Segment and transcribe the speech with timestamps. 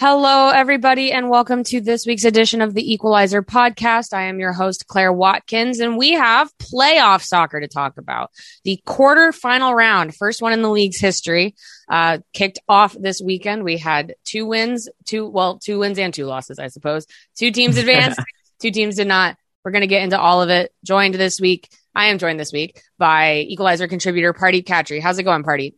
[0.00, 4.12] Hello, everybody, and welcome to this week's edition of the Equalizer podcast.
[4.12, 8.30] I am your host, Claire Watkins, and we have playoff soccer to talk about.
[8.62, 11.56] The quarter-final round, first one in the league's history,
[11.88, 13.64] uh, kicked off this weekend.
[13.64, 17.04] We had two wins, two, well, two wins and two losses, I suppose.
[17.36, 18.20] Two teams advanced,
[18.60, 19.36] two teams did not.
[19.64, 20.72] We're going to get into all of it.
[20.84, 25.02] Joined this week, I am joined this week by Equalizer contributor Pardeep Cattry.
[25.02, 25.74] How's it going, Pardeep?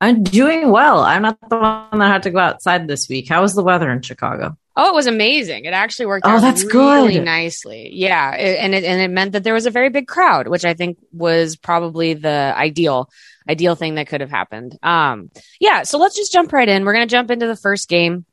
[0.00, 1.00] I'm doing well.
[1.00, 3.28] I'm not the one that had to go outside this week.
[3.28, 4.56] How was the weather in Chicago?
[4.76, 5.66] Oh, it was amazing.
[5.66, 7.24] It actually worked oh, out that's really good.
[7.24, 7.90] nicely.
[7.92, 10.64] Yeah, it, and it and it meant that there was a very big crowd, which
[10.64, 13.10] I think was probably the ideal
[13.48, 14.78] ideal thing that could have happened.
[14.82, 16.84] Um, yeah, so let's just jump right in.
[16.84, 18.24] We're going to jump into the first game,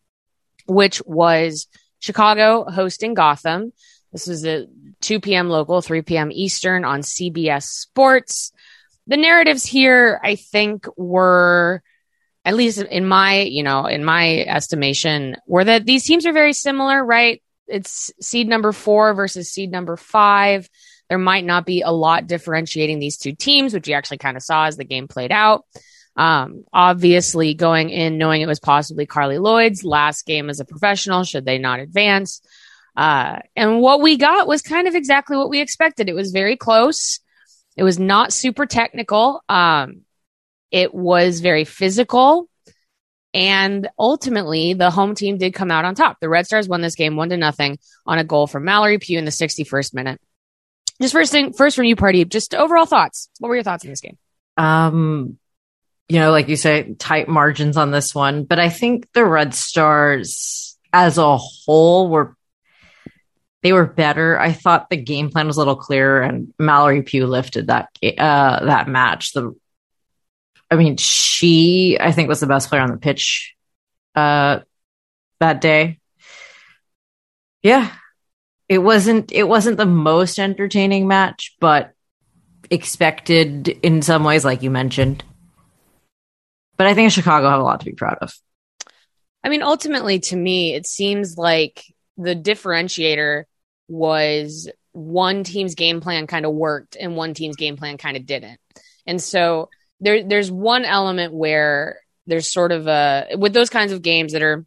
[0.67, 1.67] which was
[1.99, 3.73] Chicago hosting Gotham.
[4.13, 4.67] This was a
[5.01, 5.49] 2 p.m.
[5.49, 6.31] local, 3 p.m.
[6.31, 8.53] Eastern on CBS Sports
[9.07, 11.81] the narratives here, I think, were
[12.45, 16.53] at least in my, you know, in my estimation, were that these teams are very
[16.53, 17.41] similar, right?
[17.67, 20.69] It's seed number four versus seed number five.
[21.09, 24.43] There might not be a lot differentiating these two teams, which you actually kind of
[24.43, 25.65] saw as the game played out.
[26.15, 31.23] Um, obviously, going in knowing it was possibly carly Lloyd's last game as a professional,
[31.23, 32.41] should they not advance.
[32.95, 36.09] Uh, and what we got was kind of exactly what we expected.
[36.09, 37.19] It was very close.
[37.77, 39.43] It was not super technical.
[39.47, 40.01] Um,
[40.71, 42.49] it was very physical.
[43.33, 46.17] And ultimately, the home team did come out on top.
[46.19, 49.19] The Red Stars won this game one to nothing on a goal from Mallory Pugh
[49.19, 50.19] in the 61st minute.
[50.99, 52.29] Just first thing, first from you, Pardeep.
[52.29, 53.29] Just overall thoughts.
[53.39, 54.17] What were your thoughts in this game?
[54.57, 55.37] Um,
[56.09, 59.53] you know, like you say, tight margins on this one, but I think the Red
[59.53, 62.36] Stars as a whole were
[63.67, 64.39] they were better.
[64.39, 68.65] I thought the game plan was a little clearer, and Mallory Pugh lifted that uh,
[68.65, 69.33] that match.
[69.33, 69.53] The,
[70.71, 73.55] I mean, she I think was the best player on the pitch
[74.15, 74.59] uh,
[75.41, 75.99] that day.
[77.61, 77.91] Yeah,
[78.69, 81.91] it wasn't it wasn't the most entertaining match, but
[82.69, 85.25] expected in some ways, like you mentioned.
[86.77, 88.33] But I think Chicago have a lot to be proud of.
[89.43, 91.83] I mean, ultimately, to me, it seems like
[92.15, 93.43] the differentiator
[93.87, 98.25] was one team's game plan kind of worked and one team's game plan kind of
[98.25, 98.59] didn't.
[99.05, 104.01] And so there there's one element where there's sort of a with those kinds of
[104.01, 104.65] games that are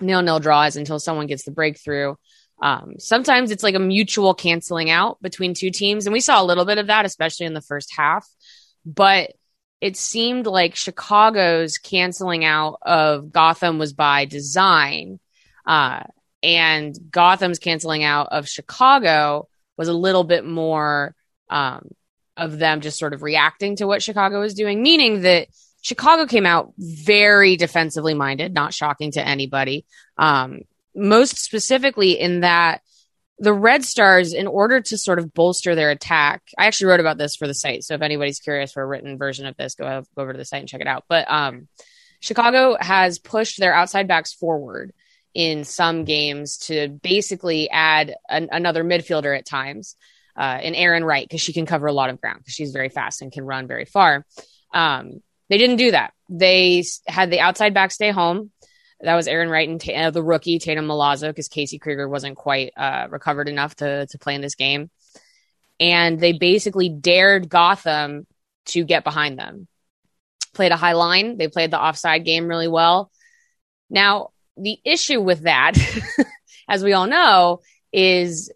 [0.00, 2.14] nil nil draws until someone gets the breakthrough.
[2.60, 6.44] Um, sometimes it's like a mutual canceling out between two teams, and we saw a
[6.44, 8.26] little bit of that, especially in the first half.
[8.84, 9.32] But
[9.80, 15.20] it seemed like Chicago's canceling out of Gotham was by design.
[15.64, 16.02] Uh,
[16.42, 21.14] and Gotham's canceling out of Chicago was a little bit more
[21.50, 21.88] um,
[22.36, 25.48] of them just sort of reacting to what Chicago was doing, meaning that
[25.80, 29.84] Chicago came out very defensively minded, not shocking to anybody.
[30.16, 30.62] Um,
[30.94, 32.82] most specifically, in that
[33.38, 37.18] the Red Stars, in order to sort of bolster their attack, I actually wrote about
[37.18, 37.84] this for the site.
[37.84, 40.44] So if anybody's curious for a written version of this, go, go over to the
[40.44, 41.04] site and check it out.
[41.08, 41.68] But um,
[42.20, 44.92] Chicago has pushed their outside backs forward
[45.38, 49.94] in some games to basically add an, another midfielder at times,
[50.36, 52.88] uh, in Arin Wright because she can cover a lot of ground because she's very
[52.88, 54.26] fast and can run very far.
[54.74, 56.12] Um, they didn't do that.
[56.28, 58.50] They had the outside back stay home.
[59.00, 62.72] That was Arin Wright and uh, the rookie Tatum Milazzo because Casey Krueger wasn't quite
[62.76, 64.90] uh, recovered enough to to play in this game,
[65.78, 68.26] and they basically dared Gotham
[68.66, 69.68] to get behind them.
[70.52, 71.36] Played a high line.
[71.36, 73.12] They played the offside game really well.
[73.88, 74.30] Now
[74.60, 75.74] the issue with that,
[76.68, 77.60] as we all know,
[77.92, 78.52] is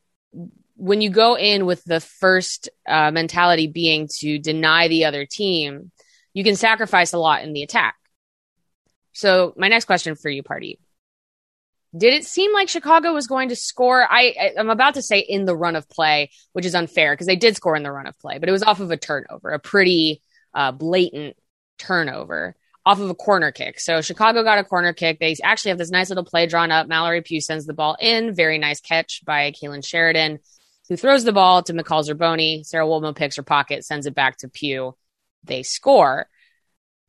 [0.76, 5.92] when you go in with the first uh, mentality being to deny the other team,
[6.34, 7.94] you can sacrifice a lot in the attack.
[9.12, 10.78] So, my next question for you, Pardeep.
[11.96, 14.06] Did it seem like Chicago was going to score?
[14.10, 17.36] I, I'm about to say in the run of play, which is unfair because they
[17.36, 19.58] did score in the run of play, but it was off of a turnover, a
[19.58, 20.22] pretty
[20.54, 21.36] uh, blatant
[21.78, 23.78] turnover off of a corner kick.
[23.78, 25.20] So Chicago got a corner kick.
[25.20, 26.88] They actually have this nice little play drawn up.
[26.88, 28.34] Mallory Pugh sends the ball in.
[28.34, 30.40] Very nice catch by Kailen Sheridan,
[30.88, 32.66] who throws the ball to McCall Zerboni.
[32.66, 34.96] Sarah Woldmoe picks her pocket, sends it back to Pugh.
[35.44, 36.28] They score.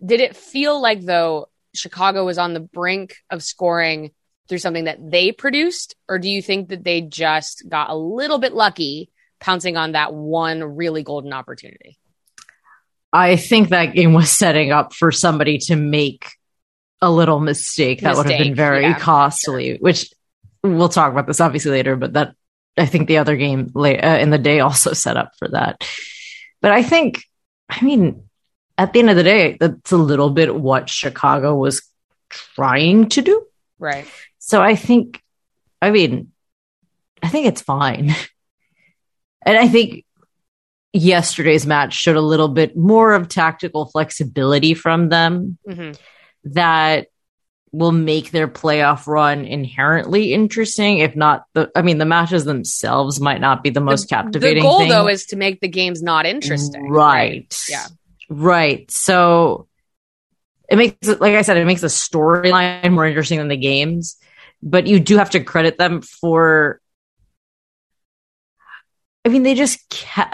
[0.05, 4.11] Did it feel like, though, Chicago was on the brink of scoring
[4.47, 5.95] through something that they produced?
[6.07, 9.09] Or do you think that they just got a little bit lucky
[9.39, 11.97] pouncing on that one really golden opportunity?
[13.13, 16.31] I think that game was setting up for somebody to make
[16.99, 19.77] a little mistake that mistake, would have been very yeah, costly, sure.
[19.77, 20.11] which
[20.63, 22.33] we'll talk about this obviously later, but that
[22.75, 25.87] I think the other game uh, in the day also set up for that.
[26.59, 27.23] But I think,
[27.69, 28.23] I mean,
[28.77, 31.83] at the end of the day, that's a little bit what Chicago was
[32.29, 33.45] trying to do.
[33.77, 34.07] Right.
[34.39, 35.21] So I think,
[35.81, 36.31] I mean,
[37.21, 38.15] I think it's fine.
[39.45, 40.02] And I think
[40.93, 45.97] yesterday's match showed a little bit more of tactical flexibility from them Mhm.
[46.45, 47.07] that
[47.71, 50.99] will make their playoff run inherently interesting.
[50.99, 54.61] If not the, I mean, the matches themselves might not be the most captivating.
[54.61, 54.89] The goal thing.
[54.89, 56.87] though is to make the games not interesting.
[56.91, 57.51] Right.
[57.67, 57.87] Yeah.
[58.29, 58.89] Right.
[58.91, 59.67] So
[60.69, 64.17] it makes like I said, it makes the storyline more interesting than the games,
[64.61, 66.79] but you do have to credit them for.
[69.25, 70.29] I mean, they just ca-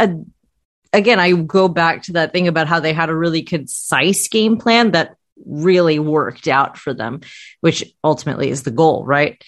[0.94, 1.20] again.
[1.20, 4.92] I go back to that thing about how they had a really concise game plan
[4.92, 5.16] that
[5.46, 7.22] really worked out for them,
[7.62, 9.42] which ultimately is the goal, right?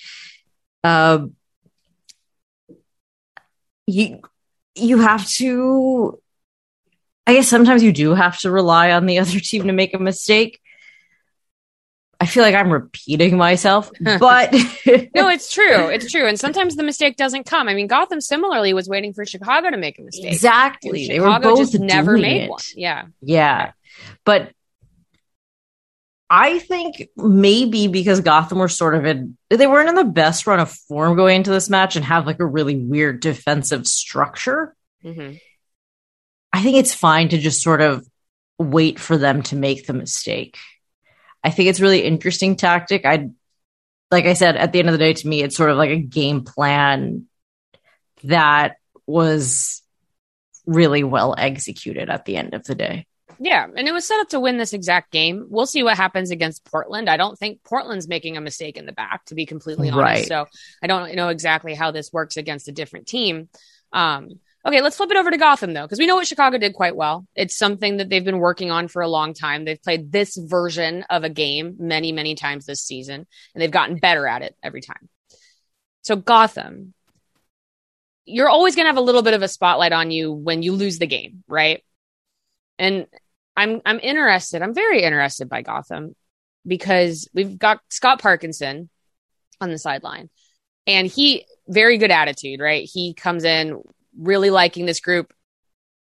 [0.84, 1.36] Um,
[3.88, 4.22] you
[4.76, 6.22] you have to
[7.28, 10.00] I guess sometimes you do have to rely on the other team to make a
[10.00, 10.60] mistake.
[12.21, 14.59] I feel like I'm repeating myself, but No,
[15.29, 15.88] it's true.
[15.88, 16.27] It's true.
[16.27, 17.68] And sometimes the mistake doesn't come.
[17.68, 20.31] I mean, Gotham similarly was waiting for Chicago to make a mistake.
[20.31, 21.06] exactly.
[21.06, 22.50] And They were both just never made it.
[22.51, 22.59] one.
[22.75, 23.06] Yeah.
[23.21, 23.71] Yeah.
[24.23, 24.51] But
[26.29, 30.59] I think maybe because Gotham were sort of in, they weren't in the best run
[30.59, 34.75] of form going into this match and have like a really weird defensive structure.
[35.01, 35.31] hmm
[36.53, 38.06] I think it's fine to just sort of
[38.59, 40.57] wait for them to make the mistake.
[41.44, 43.06] I think it's really interesting tactic.
[43.06, 43.30] I
[44.10, 45.90] like I said at the end of the day to me it's sort of like
[45.90, 47.26] a game plan
[48.24, 48.78] that
[49.08, 49.82] was
[50.66, 53.08] really well executed at the end of the day.
[53.44, 53.66] Yeah.
[53.76, 55.48] And it was set up to win this exact game.
[55.50, 57.10] We'll see what happens against Portland.
[57.10, 60.00] I don't think Portland's making a mistake in the back, to be completely honest.
[60.00, 60.28] Right.
[60.28, 60.46] So
[60.84, 63.50] I don't know exactly how this works against a different team.
[63.92, 66.74] Um, okay, let's flip it over to Gotham, though, because we know what Chicago did
[66.74, 67.25] quite well.
[67.36, 69.66] It's something that they've been working on for a long time.
[69.66, 73.98] They've played this version of a game many, many times this season, and they've gotten
[73.98, 75.10] better at it every time.
[76.04, 76.94] So, Gotham,
[78.25, 80.74] you're always going to have a little bit of a spotlight on you when you
[80.74, 81.84] lose the game, right?
[82.78, 83.07] And
[83.56, 84.62] I'm I'm interested.
[84.62, 86.16] I'm very interested by Gotham
[86.66, 88.90] because we've got Scott Parkinson
[89.60, 90.30] on the sideline,
[90.88, 92.90] and he very good attitude, right?
[92.92, 93.81] He comes in
[94.18, 95.34] really liking this group,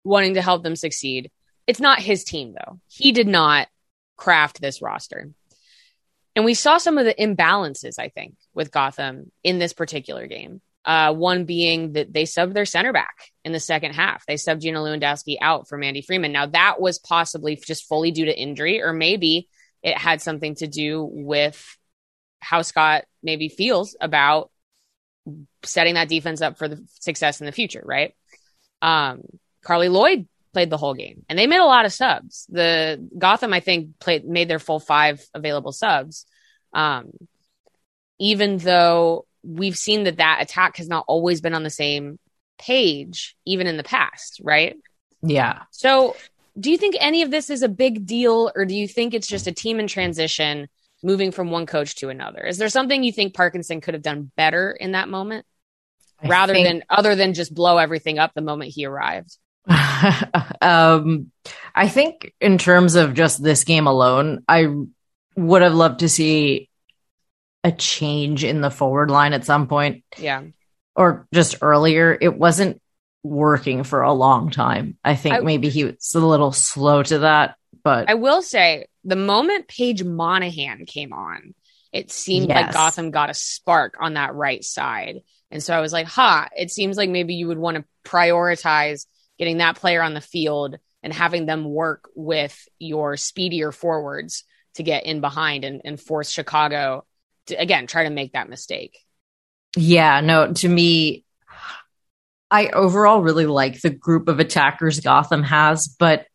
[0.05, 1.31] wanting to help them succeed.
[1.67, 2.81] It's not his team though.
[2.89, 3.69] He did not
[4.17, 5.31] craft this roster.
[6.35, 10.61] And we saw some of the imbalances, I think, with Gotham in this particular game.
[10.85, 14.27] Uh, one being that they subbed their center back in the second half.
[14.27, 16.33] They subbed Gina Lewandowski out for Mandy Freeman.
[16.33, 19.49] Now, that was possibly just fully due to injury, or maybe
[19.83, 21.79] it had something to do with
[22.41, 24.51] how Scott maybe feels about
[25.63, 28.15] setting that defense up for the success in the future, right?
[28.81, 29.23] Um,
[29.63, 32.47] Carly Lloyd played the whole game and they made a lot of subs.
[32.49, 36.27] The Gotham, I think, played made their full five available subs.
[36.73, 37.13] Um,
[38.19, 42.19] even though we've seen that that attack has not always been on the same
[42.59, 44.77] page, even in the past, right?
[45.23, 45.63] Yeah.
[45.71, 46.17] So,
[46.59, 49.27] do you think any of this is a big deal, or do you think it's
[49.27, 50.69] just a team in transition
[51.03, 52.41] moving from one coach to another?
[52.47, 55.47] Is there something you think Parkinson could have done better in that moment,
[56.23, 59.37] I rather think- than other than just blow everything up the moment he arrived?
[60.61, 61.31] um,
[61.75, 64.67] I think in terms of just this game alone, I
[65.37, 66.69] would have loved to see
[67.65, 70.43] a change in the forward line at some point Yeah,
[70.97, 72.17] or just earlier.
[72.21, 72.81] It wasn't
[73.23, 74.99] working for a long time.
[75.05, 77.55] I think I- maybe he was a little slow to that,
[77.85, 81.55] but I will say the moment Paige Monaghan came on,
[81.93, 85.21] it seemed like Gotham got a spark on that right side.
[85.51, 89.07] And so I was like, ha, it seems like maybe you would want to prioritize
[89.39, 94.83] getting that player on the field and having them work with your speedier forwards to
[94.83, 97.05] get in behind and, and force Chicago
[97.47, 98.99] to, again, try to make that mistake.
[99.77, 101.25] Yeah, no, to me,
[102.51, 106.27] I overall really like the group of attackers Gotham has, but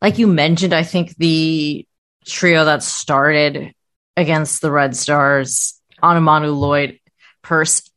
[0.00, 1.86] like you mentioned, I think the
[2.24, 3.74] trio that started
[4.16, 6.98] against the Red Stars, Onumonu Lloyd,
[7.42, 7.90] Purce,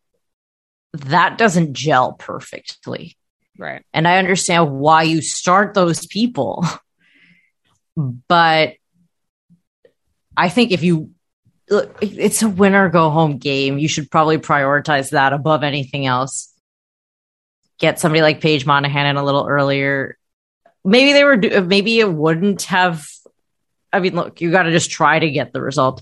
[0.93, 3.17] that doesn't gel perfectly.
[3.57, 3.83] Right.
[3.93, 6.65] And I understand why you start those people.
[7.95, 8.73] But
[10.35, 11.11] I think if you
[11.69, 16.51] look, it's a winner go home game, you should probably prioritize that above anything else.
[17.79, 20.17] Get somebody like Paige Monaghan in a little earlier.
[20.83, 23.07] Maybe they were, maybe it wouldn't have.
[23.91, 26.01] I mean, look, you got to just try to get the result.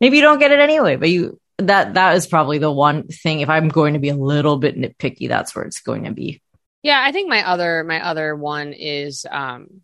[0.00, 3.40] Maybe you don't get it anyway, but you that that is probably the one thing.
[3.40, 6.40] If I'm going to be a little bit nitpicky, that's where it's going to be.
[6.82, 9.82] Yeah, I think my other my other one is um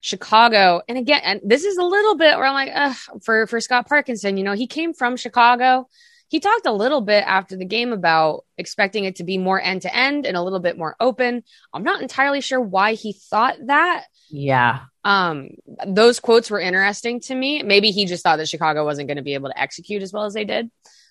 [0.00, 3.88] Chicago, and again, and this is a little bit where I'm like, for for Scott
[3.88, 5.88] Parkinson, you know, he came from Chicago.
[6.30, 9.82] He talked a little bit after the game about expecting it to be more end
[9.82, 11.42] to end and a little bit more open.
[11.74, 14.04] I'm not entirely sure why he thought that.
[14.28, 14.82] Yeah.
[15.02, 15.50] Um,
[15.84, 17.64] those quotes were interesting to me.
[17.64, 20.24] Maybe he just thought that Chicago wasn't going to be able to execute as well
[20.24, 20.70] as they did.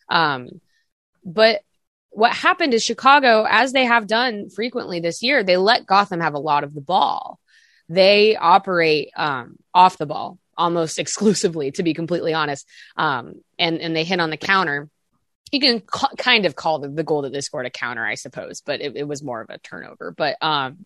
[0.10, 0.62] Um,
[1.26, 1.64] but
[2.12, 6.34] what happened is Chicago, as they have done frequently this year, they let Gotham have
[6.34, 7.40] a lot of the ball.
[7.90, 12.66] They operate um, off the ball almost exclusively, to be completely honest.
[12.96, 14.90] Um, and and they hit on the counter.
[15.52, 18.16] You can ca- kind of call the, the goal that they scored a counter, I
[18.16, 20.12] suppose, but it, it was more of a turnover.
[20.12, 20.86] But um,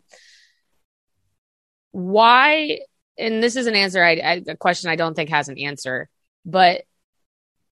[1.91, 2.79] why?
[3.17, 6.10] And this is an answer, I, I, a question I don't think has an answer,
[6.46, 6.84] but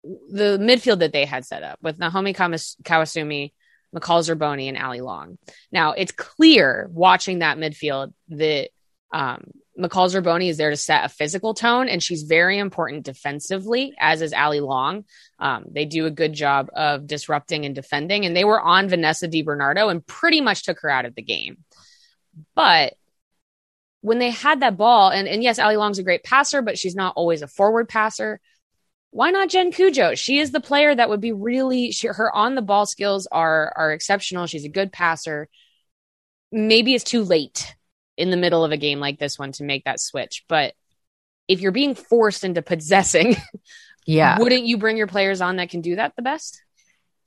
[0.04, 3.52] the midfield that they had set up with Nahomi Kawasumi,
[3.96, 5.38] McCall Zerboni, and Allie Long.
[5.72, 8.70] Now it's clear watching that midfield that
[9.14, 13.94] um, McCall Zerboni is there to set a physical tone, and she's very important defensively,
[14.00, 15.06] as is Allie Long.
[15.40, 19.28] Um, they do a good job of disrupting and defending, and they were on Vanessa
[19.28, 21.58] DiBernardo and pretty much took her out of the game.
[22.56, 22.96] But
[24.02, 26.96] when they had that ball, and, and yes, Allie Long's a great passer, but she's
[26.96, 28.40] not always a forward passer
[29.12, 30.18] why not Jen Cudjoe?
[30.18, 33.74] She is the player that would be really she, her on the ball skills are
[33.76, 34.46] are exceptional.
[34.48, 35.48] She's a good passer.
[36.52, 37.76] Maybe it's too late
[38.18, 40.74] in the middle of a game like this one to make that switch, but
[41.48, 43.36] if you're being forced into possessing,
[44.06, 46.62] yeah, wouldn't you bring your players on that can do that the best?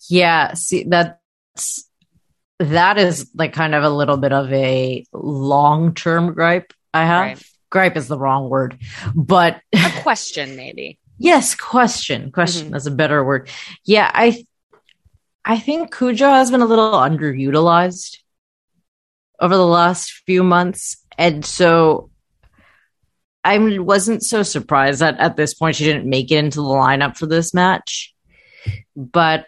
[0.09, 1.89] Yeah, see that's
[2.59, 7.21] that is like kind of a little bit of a long-term gripe I have.
[7.21, 7.43] Right.
[7.71, 8.79] Gripe is the wrong word,
[9.15, 10.99] but a question maybe.
[11.19, 12.33] Yes, question.
[12.33, 12.77] Question mm-hmm.
[12.77, 13.49] is a better word.
[13.85, 14.45] Yeah, I
[15.45, 18.19] I think Cudjoe has been a little underutilized
[19.41, 21.05] over the last few months.
[21.17, 22.11] And so
[23.43, 27.17] I wasn't so surprised that at this point she didn't make it into the lineup
[27.17, 28.15] for this match.
[28.95, 29.47] But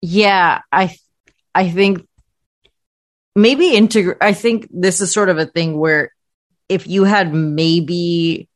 [0.00, 0.96] yeah, I
[1.54, 2.06] I think
[3.36, 6.12] maybe integrate I think this is sort of a thing where
[6.68, 8.48] if you had maybe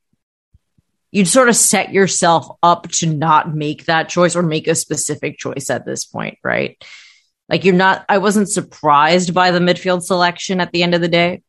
[1.12, 5.38] you'd sort of set yourself up to not make that choice or make a specific
[5.38, 6.82] choice at this point, right?
[7.48, 11.08] Like you're not I wasn't surprised by the midfield selection at the end of the
[11.08, 11.42] day.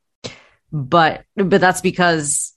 [0.71, 2.53] But but that's because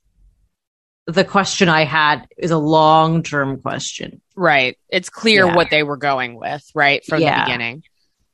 [1.07, 4.21] the question I had is a long-term question.
[4.37, 4.76] Right.
[4.88, 5.57] It's clear yeah.
[5.57, 7.38] what they were going with, right, from yeah.
[7.38, 7.83] the beginning.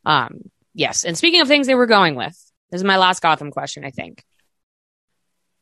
[0.05, 2.37] Um yes, and speaking of things they were going with,
[2.71, 4.25] this is my last Gotham question, I think.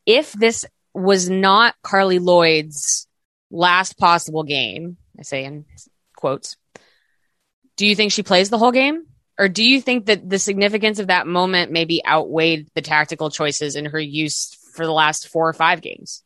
[0.07, 3.07] If this was not Carly Lloyd's
[3.53, 4.97] last possible game.
[5.19, 5.67] I say in
[6.17, 6.57] quotes.
[7.77, 9.05] Do you think she plays the whole game?
[9.43, 13.75] Or do you think that the significance of that moment maybe outweighed the tactical choices
[13.75, 16.23] in her use for the last four or five games?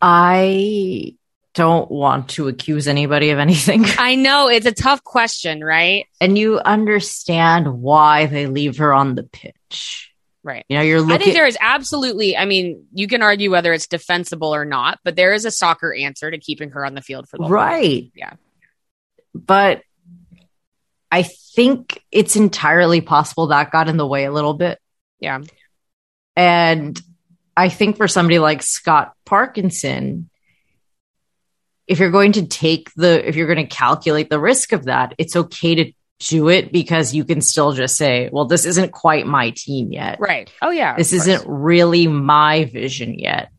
[0.00, 1.16] I
[1.52, 3.84] don't want to accuse anybody of anything.
[3.98, 6.06] I know it's a tough question, right?
[6.22, 10.10] And you understand why they leave her on the pitch.
[10.42, 10.64] Right.
[10.70, 11.16] You know, you're looking.
[11.16, 15.00] I think there is absolutely, I mean, you can argue whether it's defensible or not,
[15.04, 18.10] but there is a soccer answer to keeping her on the field for the right.
[18.14, 18.32] Yeah.
[19.34, 19.82] But
[21.10, 21.22] I
[21.54, 24.78] think it's entirely possible that got in the way a little bit.
[25.18, 25.40] Yeah.
[26.36, 27.00] And
[27.56, 30.30] I think for somebody like Scott Parkinson,
[31.86, 35.14] if you're going to take the, if you're going to calculate the risk of that,
[35.18, 39.26] it's okay to do it because you can still just say, well, this isn't quite
[39.26, 40.18] my team yet.
[40.20, 40.52] Right.
[40.62, 40.94] Oh, yeah.
[40.94, 43.50] This isn't really my vision yet.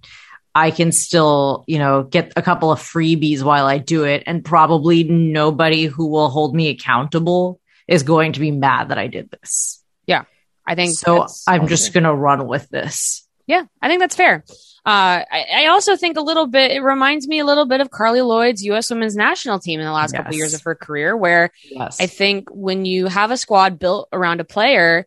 [0.53, 4.23] I can still, you know, get a couple of freebies while I do it.
[4.25, 9.07] And probably nobody who will hold me accountable is going to be mad that I
[9.07, 9.83] did this.
[10.05, 10.23] Yeah.
[10.65, 11.27] I think so.
[11.47, 13.27] I'm just going to run with this.
[13.47, 13.63] Yeah.
[13.81, 14.43] I think that's fair.
[14.83, 17.91] Uh, I, I, also think a little bit, it reminds me a little bit of
[17.91, 18.89] Carly Lloyd's U.S.
[18.89, 20.17] women's national team in the last yes.
[20.17, 22.01] couple of years of her career, where yes.
[22.01, 25.05] I think when you have a squad built around a player,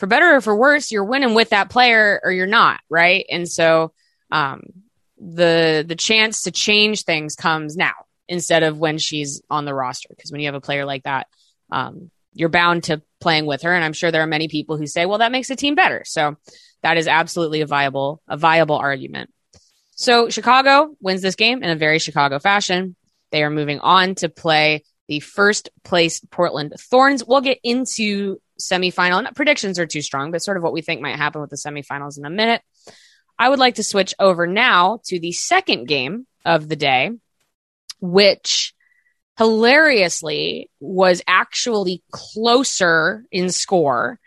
[0.00, 3.24] for better or for worse, you're winning with that player or you're not, right?
[3.30, 3.92] And so,
[4.32, 4.62] um,
[5.22, 7.92] the the chance to change things comes now
[8.28, 10.08] instead of when she's on the roster.
[10.10, 11.28] Because when you have a player like that,
[11.70, 13.72] um, you're bound to playing with her.
[13.72, 16.02] And I'm sure there are many people who say, well, that makes the team better.
[16.04, 16.36] So
[16.82, 19.30] that is absolutely a viable, a viable argument.
[19.94, 22.96] So Chicago wins this game in a very Chicago fashion.
[23.30, 27.24] They are moving on to play the first place Portland Thorns.
[27.24, 29.34] We'll get into semifinal.
[29.34, 32.18] Predictions are too strong, but sort of what we think might happen with the semifinals
[32.18, 32.62] in a minute.
[33.42, 37.10] I would like to switch over now to the second game of the day,
[38.00, 38.72] which
[39.36, 44.20] hilariously was actually closer in score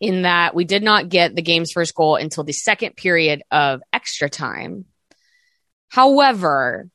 [0.00, 3.80] in that we did not get the game's first goal until the second period of
[3.90, 4.84] extra time.
[5.88, 6.90] However,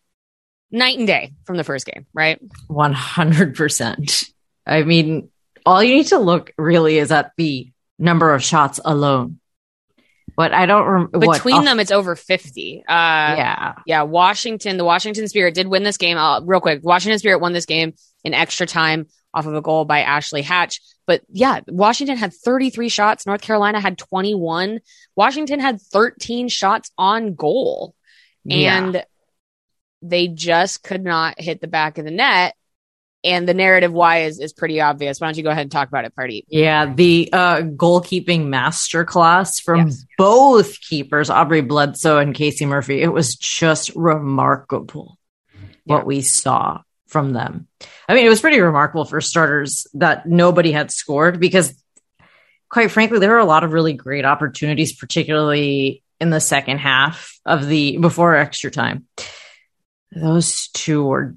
[0.70, 2.40] night and day from the first game, right?
[2.70, 4.30] 100%.
[4.68, 5.30] I mean,
[5.66, 9.40] all you need to look really is at the number of shots alone.
[10.36, 11.80] But I don't remember between them.
[11.80, 12.84] It's over fifty.
[12.88, 14.02] Uh, yeah, yeah.
[14.04, 16.18] Washington, the Washington Spirit did win this game.
[16.18, 19.86] Uh, real quick, Washington Spirit won this game in extra time off of a goal
[19.86, 20.80] by Ashley Hatch.
[21.06, 23.26] But yeah, Washington had 33 shots.
[23.26, 24.80] North Carolina had 21.
[25.16, 27.96] Washington had 13 shots on goal.
[28.50, 29.04] And yeah.
[30.02, 32.56] they just could not hit the back of the net
[33.24, 35.20] and the narrative why is is pretty obvious.
[35.20, 36.46] Why don't you go ahead and talk about it, Pardeep?
[36.50, 40.06] Yeah, the uh, goalkeeping masterclass from yes.
[40.18, 43.02] both keepers, Aubrey Bledsoe and Casey Murphy.
[43.02, 45.18] It was just remarkable
[45.54, 45.96] yeah.
[45.96, 47.68] what we saw from them.
[48.10, 51.74] I mean, it was pretty remarkable for starters that nobody had scored because,
[52.70, 57.40] quite frankly, there were a lot of really great opportunities, particularly in the second half
[57.46, 59.06] of the before extra time.
[60.12, 61.36] Those two were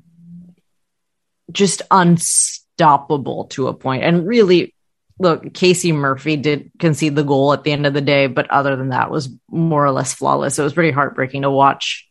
[1.50, 4.02] just unstoppable to a point.
[4.04, 4.74] And really,
[5.18, 8.76] look, Casey Murphy did concede the goal at the end of the day, but other
[8.76, 10.58] than that, was more or less flawless.
[10.58, 12.08] It was pretty heartbreaking to watch.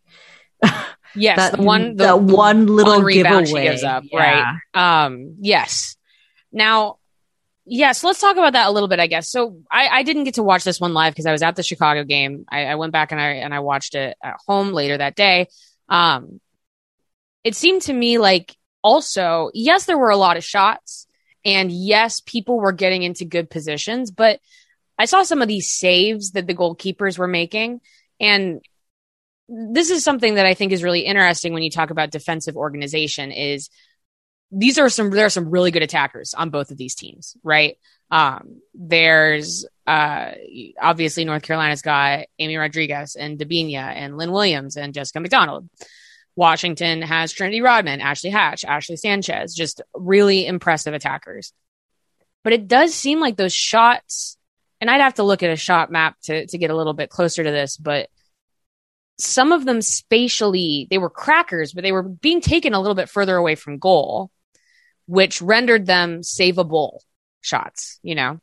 [1.17, 3.63] Yes, that the one, the, the one little one rebound giveaway.
[3.63, 4.57] she gives up, yeah.
[4.73, 5.05] right?
[5.05, 5.95] Um, yes.
[6.51, 6.97] Now,
[7.65, 8.99] yes, let's talk about that a little bit.
[8.99, 9.61] I guess so.
[9.71, 12.03] I, I didn't get to watch this one live because I was at the Chicago
[12.03, 12.45] game.
[12.49, 15.47] I, I went back and I and I watched it at home later that day.
[15.89, 16.39] Um,
[17.43, 21.07] it seemed to me like also, yes, there were a lot of shots,
[21.43, 24.39] and yes, people were getting into good positions, but
[24.95, 27.81] I saw some of these saves that the goalkeepers were making,
[28.19, 28.61] and
[29.49, 33.31] this is something that I think is really interesting when you talk about defensive organization
[33.31, 33.71] is
[34.51, 37.79] these are some there are some really good attackers on both of these teams, right?
[38.11, 40.31] Um, there's uh,
[40.79, 45.67] obviously North Carolina's got Amy Rodriguez and Debinha and Lynn Williams and Jessica McDonald.
[46.35, 51.53] Washington has Trinity Rodman, Ashley Hatch, Ashley Sanchez, just really impressive attackers.
[52.43, 54.37] But it does seem like those shots,
[54.81, 57.09] and I'd have to look at a shot map to, to get a little bit
[57.09, 58.09] closer to this, but
[59.17, 63.09] some of them spatially, they were crackers, but they were being taken a little bit
[63.09, 64.29] further away from goal,
[65.07, 66.99] which rendered them savable
[67.41, 68.39] shots, you know?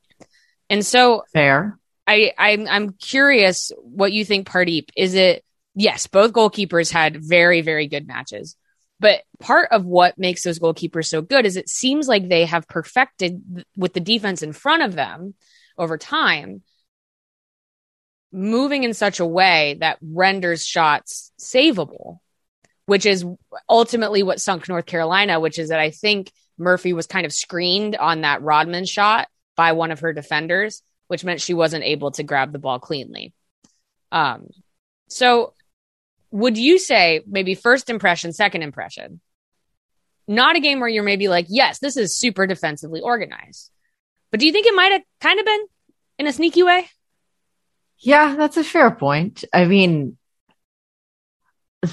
[0.71, 1.79] And so fair.
[2.07, 4.89] I, I'm, I'm curious what you think, Pardeep.
[4.97, 8.57] Is it yes, both goalkeepers had very, very good matches.
[9.01, 12.69] But part of what makes those goalkeepers so good is it seems like they have
[12.69, 15.35] perfected with the defense in front of them
[15.77, 16.63] over time,
[18.31, 22.19] moving in such a way that renders shots savable,
[22.87, 23.25] which is
[23.69, 27.97] ultimately what sunk North Carolina, which is that I think Murphy was kind of screened
[27.97, 32.23] on that Rodman shot by one of her defenders, which meant she wasn't able to
[32.23, 33.35] grab the ball cleanly.
[34.13, 34.49] Um,
[35.09, 35.55] so
[36.33, 39.21] would you say maybe first impression, second impression?
[40.27, 43.71] Not a game where you're maybe like, yes, this is super defensively organized.
[44.31, 45.67] But do you think it might have kind of been
[46.19, 46.89] in a sneaky way?
[47.99, 49.45] Yeah, that's a fair point.
[49.53, 50.17] I mean,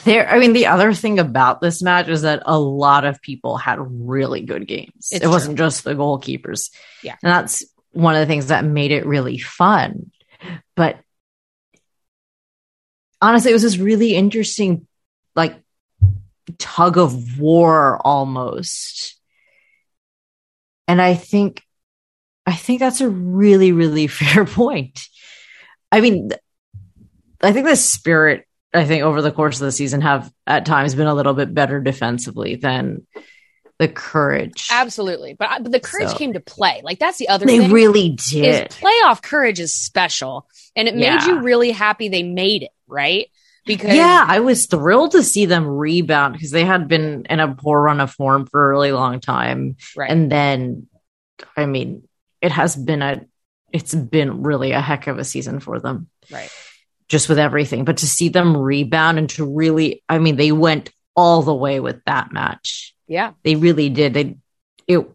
[0.03, 3.57] there i mean the other thing about this match is that a lot of people
[3.57, 6.69] had really good games it's it wasn't just the goalkeepers
[7.03, 10.11] yeah and that's one of the things that made it really fun
[10.75, 10.99] but
[13.21, 14.87] honestly, it was this really interesting,
[15.35, 15.61] like
[16.57, 19.19] tug of war almost.
[20.87, 21.63] And I think,
[22.45, 24.99] I think that's a really, really fair point.
[25.91, 26.31] I mean,
[27.41, 30.95] I think the spirit, I think over the course of the season have at times
[30.95, 33.07] been a little bit better defensively than
[33.79, 34.67] the courage.
[34.71, 35.33] Absolutely.
[35.33, 36.81] But, but the courage so, came to play.
[36.83, 37.71] Like that's the other they thing.
[37.71, 38.69] really did.
[38.69, 40.47] playoff courage is special.
[40.75, 41.15] And it yeah.
[41.15, 43.29] made you really happy they made it, right?
[43.65, 47.53] Because Yeah, I was thrilled to see them rebound because they had been in a
[47.53, 49.77] poor run of form for a really long time.
[49.95, 50.09] Right.
[50.09, 50.87] And then
[51.55, 52.07] I mean,
[52.41, 53.25] it has been a
[53.71, 56.09] it's been really a heck of a season for them.
[56.31, 56.49] Right.
[57.07, 57.85] Just with everything.
[57.85, 61.79] But to see them rebound and to really I mean, they went all the way
[61.79, 63.33] with that match yeah.
[63.43, 64.13] They really did.
[64.13, 64.37] They
[64.87, 65.05] it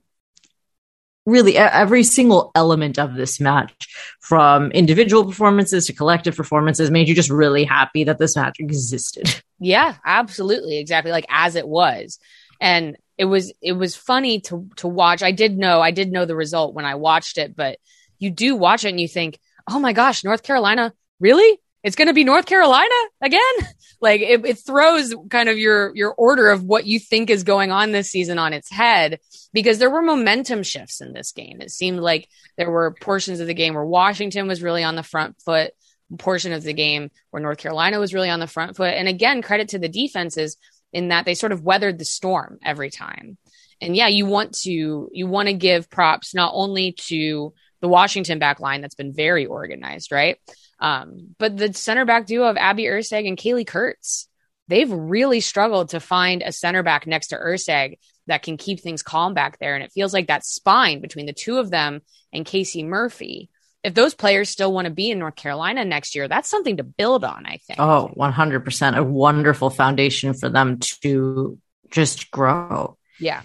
[1.27, 3.89] really every single element of this match
[4.21, 9.43] from individual performances to collective performances made you just really happy that this match existed.
[9.61, 10.79] Yeah, absolutely.
[10.79, 12.19] Exactly like as it was.
[12.61, 15.23] And it was it was funny to to watch.
[15.23, 17.79] I did know I did know the result when I watched it, but
[18.19, 19.39] you do watch it and you think,
[19.71, 21.61] "Oh my gosh, North Carolina, really?
[21.85, 22.89] It's going to be North Carolina
[23.21, 23.41] again.
[24.01, 27.71] like it, it throws kind of your your order of what you think is going
[27.71, 29.21] on this season on its head
[29.53, 31.61] because there were momentum shifts in this game.
[31.61, 35.03] It seemed like there were portions of the game where Washington was really on the
[35.03, 35.73] front foot,
[36.19, 38.95] portion of the game where North Carolina was really on the front foot.
[38.95, 40.57] And again, credit to the defenses
[40.93, 43.37] in that they sort of weathered the storm every time.
[43.81, 48.39] And yeah, you want to you want to give props not only to the Washington
[48.39, 50.39] back line that's been very organized, right?
[50.85, 54.29] Um, but the center back duo of Abby Erceg and Kaleigh Kurtz,
[54.69, 59.03] they've really struggled to find a center back next to Erceg that can keep things
[59.03, 59.75] calm back there.
[59.75, 62.03] And it feels like that spine between the two of them
[62.35, 63.49] and Casey Murphy.
[63.83, 66.85] If those players still want to be in North Carolina next year, that's something to
[66.85, 67.81] build on, I think.
[67.81, 68.97] Oh, 100%.
[68.99, 71.59] A wonderful foundation for them to
[71.91, 72.99] just grow.
[73.19, 73.41] Yeah.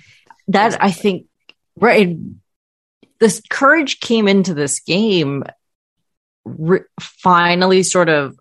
[0.49, 0.89] That exactly.
[0.89, 1.27] I think,
[1.77, 2.17] right.
[3.21, 5.43] This courage came into this game
[6.45, 8.37] re- finally sort of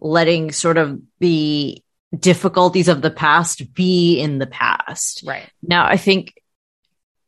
[0.00, 1.82] letting sort of the
[2.16, 5.22] difficulties of the past be in the past.
[5.26, 5.48] Right.
[5.62, 6.34] Now, I think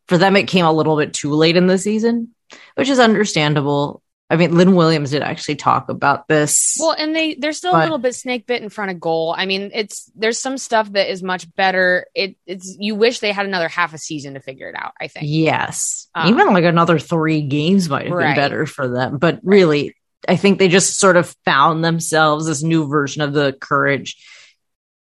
[0.08, 2.34] for them, it came a little bit too late in the season,
[2.74, 4.02] which is understandable.
[4.32, 6.76] I mean, Lynn Williams did actually talk about this.
[6.78, 9.34] Well, and they they're still but, a little bit snake bit in front of goal.
[9.36, 12.06] I mean, it's there's some stuff that is much better.
[12.14, 14.92] It it's you wish they had another half a season to figure it out.
[15.00, 15.26] I think.
[15.28, 18.28] Yes, um, even like another three games might have right.
[18.28, 19.18] been better for them.
[19.18, 19.96] But really,
[20.28, 24.16] I think they just sort of found themselves this new version of the courage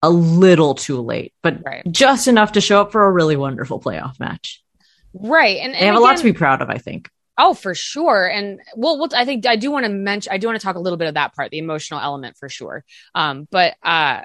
[0.02, 1.82] a little too late, but right.
[1.90, 4.62] just enough to show up for a really wonderful playoff match.
[5.14, 5.58] Right.
[5.58, 7.08] And, and they have again, a lot to be proud of, I think.
[7.38, 8.26] Oh, for sure.
[8.26, 10.76] And well, well I think I do want to mention, I do want to talk
[10.76, 12.84] a little bit of that part, the emotional element for sure.
[13.14, 14.22] Um, but uh,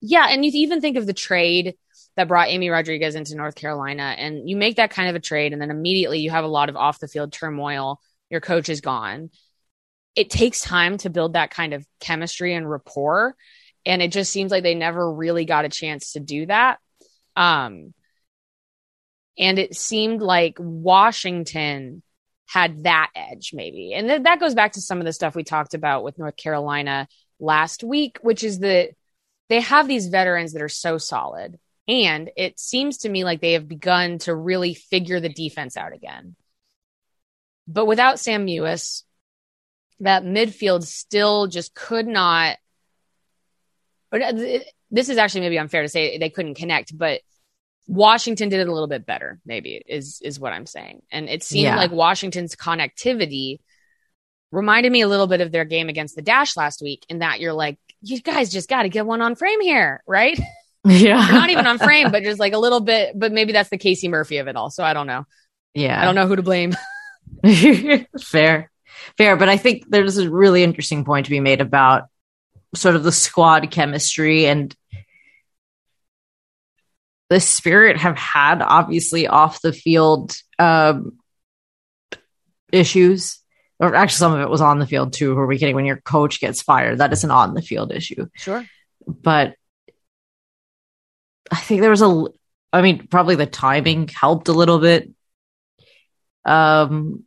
[0.00, 0.26] yeah.
[0.30, 1.76] And you even think of the trade
[2.16, 5.52] that brought Amy Rodriguez into North Carolina, and you make that kind of a trade,
[5.52, 8.00] and then immediately you have a lot of off the field turmoil.
[8.30, 9.30] Your coach is gone
[10.20, 13.34] it takes time to build that kind of chemistry and rapport.
[13.86, 16.78] And it just seems like they never really got a chance to do that.
[17.36, 17.94] Um,
[19.38, 22.02] and it seemed like Washington
[22.44, 23.94] had that edge, maybe.
[23.94, 26.36] And th- that goes back to some of the stuff we talked about with North
[26.36, 28.90] Carolina last week, which is that
[29.48, 31.58] they have these veterans that are so solid.
[31.88, 35.94] And it seems to me like they have begun to really figure the defense out
[35.94, 36.36] again.
[37.66, 39.04] But without Sam Mewis,
[40.00, 42.56] that midfield still just could not.
[44.12, 44.32] Uh,
[44.90, 47.20] this is actually maybe unfair to say they couldn't connect, but
[47.86, 49.40] Washington did it a little bit better.
[49.44, 51.76] Maybe is is what I'm saying, and it seemed yeah.
[51.76, 53.58] like Washington's connectivity
[54.52, 57.04] reminded me a little bit of their game against the Dash last week.
[57.08, 60.38] In that you're like, you guys just got to get one on frame here, right?
[60.82, 63.12] Yeah, not even on frame, but just like a little bit.
[63.14, 64.70] But maybe that's the Casey Murphy of it all.
[64.70, 65.26] So I don't know.
[65.74, 66.74] Yeah, I don't know who to blame.
[68.18, 68.69] Fair
[69.16, 69.36] fair.
[69.36, 72.08] But I think there's a really interesting point to be made about
[72.74, 74.74] sort of the squad chemistry and
[77.28, 81.18] the spirit have had obviously off the field um,
[82.72, 83.38] issues.
[83.78, 85.86] Or actually some of it was on the field too who are we kidding when
[85.86, 88.26] your coach gets fired that is an on the field issue.
[88.34, 88.66] Sure.
[89.06, 89.54] But
[91.50, 92.26] i think there was a
[92.72, 95.10] i mean probably the timing helped a little bit.
[96.44, 97.24] Um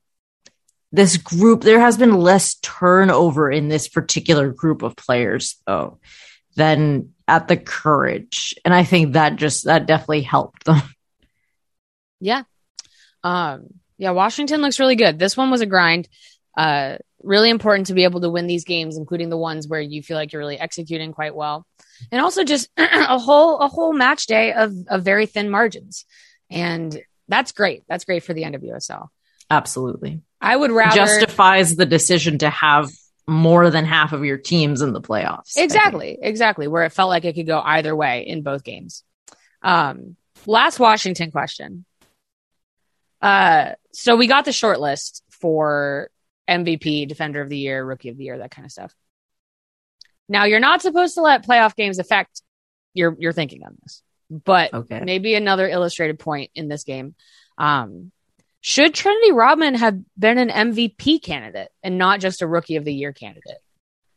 [0.94, 6.00] this group, there has been less turnover in this particular group of players, though,
[6.56, 8.54] than at the courage.
[8.64, 10.82] And I think that just, that definitely helped them.
[12.20, 12.44] Yeah.
[13.22, 13.66] Um,
[13.98, 15.20] yeah, Washington looks really good.
[15.20, 16.08] This one was a grind.
[16.56, 20.02] Uh, really important to be able to win these games, including the ones where you
[20.02, 21.68] feel like you're really executing quite well.
[22.14, 26.06] And also just a whole, a whole match day of, of very thin margins.
[26.50, 27.84] And that's great.
[27.90, 29.10] That's great for the NWSL.
[29.54, 30.22] Absolutely.
[30.42, 32.90] I would rather justifies the decision to have
[33.28, 35.56] more than half of your teams in the playoffs.
[35.56, 36.68] Exactly, exactly.
[36.68, 39.04] Where it felt like it could go either way in both games.
[39.62, 41.86] Um, last Washington question.
[43.22, 46.10] Uh, so we got the short list for
[46.50, 48.94] MVP, Defender of the Year, Rookie of the Year, that kind of stuff.
[50.28, 52.42] Now you're not supposed to let playoff games affect
[52.94, 55.02] your your thinking on this, but okay.
[55.04, 57.16] maybe another illustrated point in this game.
[57.58, 58.12] Um,
[58.66, 62.94] should Trinity Rodman have been an MVP candidate and not just a rookie of the
[62.94, 63.58] year candidate?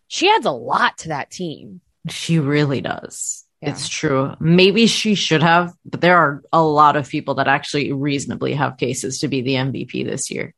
[0.07, 1.81] She adds a lot to that team.
[2.09, 3.45] She really does.
[3.61, 3.71] Yeah.
[3.71, 4.35] It's true.
[4.39, 8.77] Maybe she should have, but there are a lot of people that actually reasonably have
[8.77, 10.55] cases to be the MVP this year.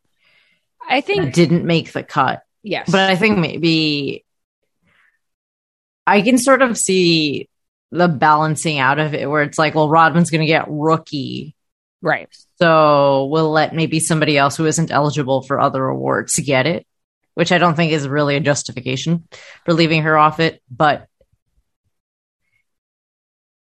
[0.86, 2.42] I think didn't make the cut.
[2.62, 2.90] Yes.
[2.90, 4.22] But I think maybe
[6.06, 7.48] I can sort of see
[7.90, 11.54] the balancing out of it where it's like, well, Rodman's going to get rookie
[12.00, 12.28] Right.
[12.60, 16.86] So we'll let maybe somebody else who isn't eligible for other awards get it.
[17.34, 19.28] which I don't think is really a justification
[19.64, 21.06] for leaving her off it, but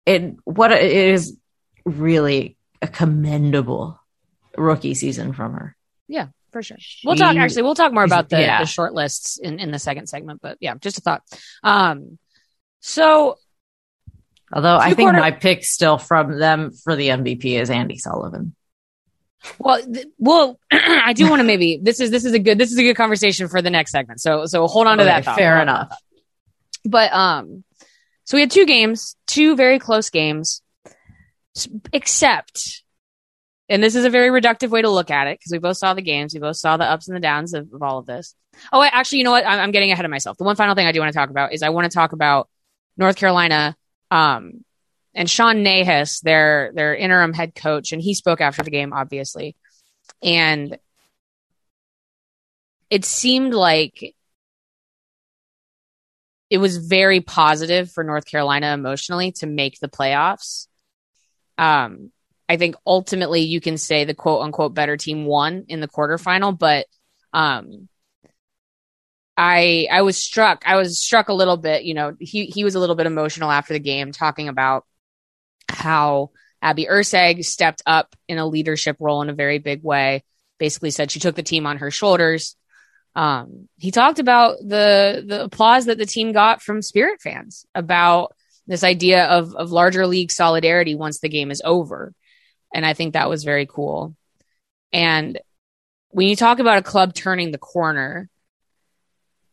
[0.06, 1.36] it what it is
[1.84, 4.00] really a commendable
[4.56, 5.76] rookie season from her.
[6.08, 6.78] Yeah, for sure.
[7.04, 8.60] We'll talk actually we'll talk more about the, Yeah.
[8.60, 11.22] the short lists in, in the second segment, but yeah, just a thought.
[11.62, 12.18] Um
[12.80, 13.36] so
[14.52, 18.54] Although I think quarter- my pick still from them for the MVP is Andi Sullivan.
[19.58, 22.72] well th- well I do want to maybe this is this is a good this
[22.72, 24.20] is a good conversation for the next segment.
[24.20, 25.36] So so hold on to Okay, that thought.
[25.36, 25.96] fair Hold enough.
[26.84, 27.64] But um
[28.24, 30.62] so we had two games, two very close games.
[31.92, 32.82] Except
[33.68, 35.92] and this is a very reductive way to look at it because we both saw
[35.92, 38.34] the games, we both saw the ups and the downs of, of all of this.
[38.72, 39.46] Oh, wait, actually, you know what?
[39.46, 40.38] I'm, I'm getting ahead of myself.
[40.38, 42.12] The one final thing I do want to talk about is I want to talk
[42.12, 42.48] about
[42.96, 43.76] North Carolina
[44.10, 44.64] um,
[45.14, 49.56] and Sean Nahas, their their interim head coach, and he spoke after the game, obviously,
[50.22, 50.78] and
[52.90, 54.14] it seemed like
[56.50, 60.66] it was very positive for North Carolina emotionally to make the playoffs.
[61.58, 62.10] Um,
[62.48, 66.58] I think ultimately you can say the quote unquote better team won in the quarterfinal,
[66.58, 66.86] but
[67.32, 67.88] um,
[69.38, 70.64] I I was struck.
[70.66, 71.84] I was struck a little bit.
[71.84, 74.84] You know, he he was a little bit emotional after the game, talking about
[75.68, 80.24] how Abby Erceg stepped up in a leadership role in a very big way.
[80.58, 82.56] Basically, said she took the team on her shoulders.
[83.14, 88.34] Um, he talked about the the applause that the team got from Spirit fans about
[88.66, 92.12] this idea of of larger league solidarity once the game is over,
[92.74, 94.16] and I think that was very cool.
[94.92, 95.38] And
[96.08, 98.28] when you talk about a club turning the corner,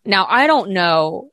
[0.05, 1.31] now I don't know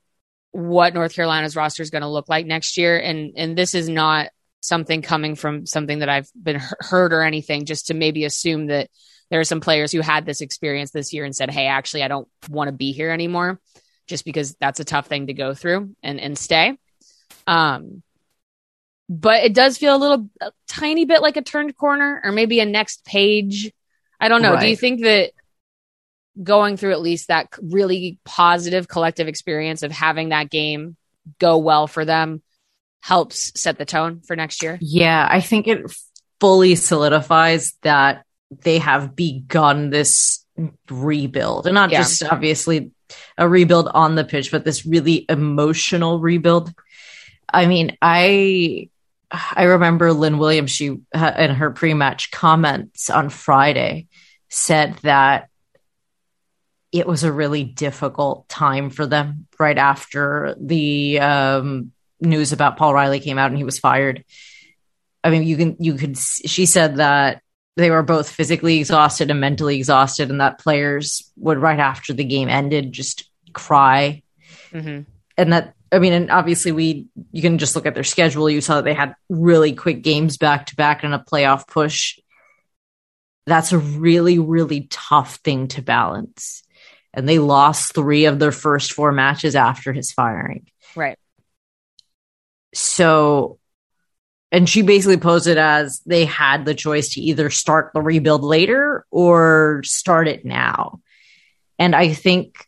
[0.53, 3.89] what North Carolina's roster is going to look like next year, and and this is
[3.89, 4.29] not
[4.61, 8.89] something coming from something that I've been heard or anything, just to maybe assume that
[9.31, 12.09] there are some players who had this experience this year and said, "Hey, actually, I
[12.09, 13.61] don't want to be here anymore,"
[14.07, 16.77] just because that's a tough thing to go through and and stay.
[17.47, 18.03] Um,
[19.09, 22.61] but it does feel a little, a tiny bit like a turned corner, or maybe
[22.61, 23.73] a next page.
[24.21, 24.59] I don't know.
[24.59, 25.33] Do you think that
[26.41, 30.97] going through at least that really positive collective experience of having that game
[31.39, 32.43] go well for them
[33.01, 34.79] helps set the tone for next year?
[34.81, 35.93] Yeah, I think it
[36.41, 38.25] fully solidifies that
[38.63, 40.45] they have begun this
[40.91, 42.01] rebuild and not Yeah.
[42.01, 42.91] just obviously
[43.39, 46.73] a rebuild on the pitch, but this really emotional rebuild.
[47.53, 48.89] I mean, I
[49.31, 54.07] I remember Lynn Williams, she in her pre-match comments on Friday
[54.49, 55.49] said that
[56.93, 62.95] it was a really difficult time for them right after the um, news about Paul
[62.95, 64.25] Riley came out and he was fired.
[65.25, 66.19] I mean, you can you could.
[66.19, 67.43] She said that
[67.77, 72.25] they were both physically exhausted and mentally exhausted, and that players would right after the
[72.25, 74.23] game ended just cry,
[74.73, 75.03] Mm-hmm.
[75.37, 78.51] and that I mean, and obviously we you can just look at their schedule.
[78.51, 82.19] You saw that they had really quick games back to back and a playoff push.
[83.47, 86.62] That's a really really tough thing to balance,
[87.15, 90.67] and they lost three of their first four matches after his firing.
[90.97, 91.19] Right.
[92.75, 93.59] So,
[94.51, 98.43] and she basically posed it as they had the choice to either start the rebuild
[98.43, 101.01] later or start it now.
[101.79, 102.67] And I think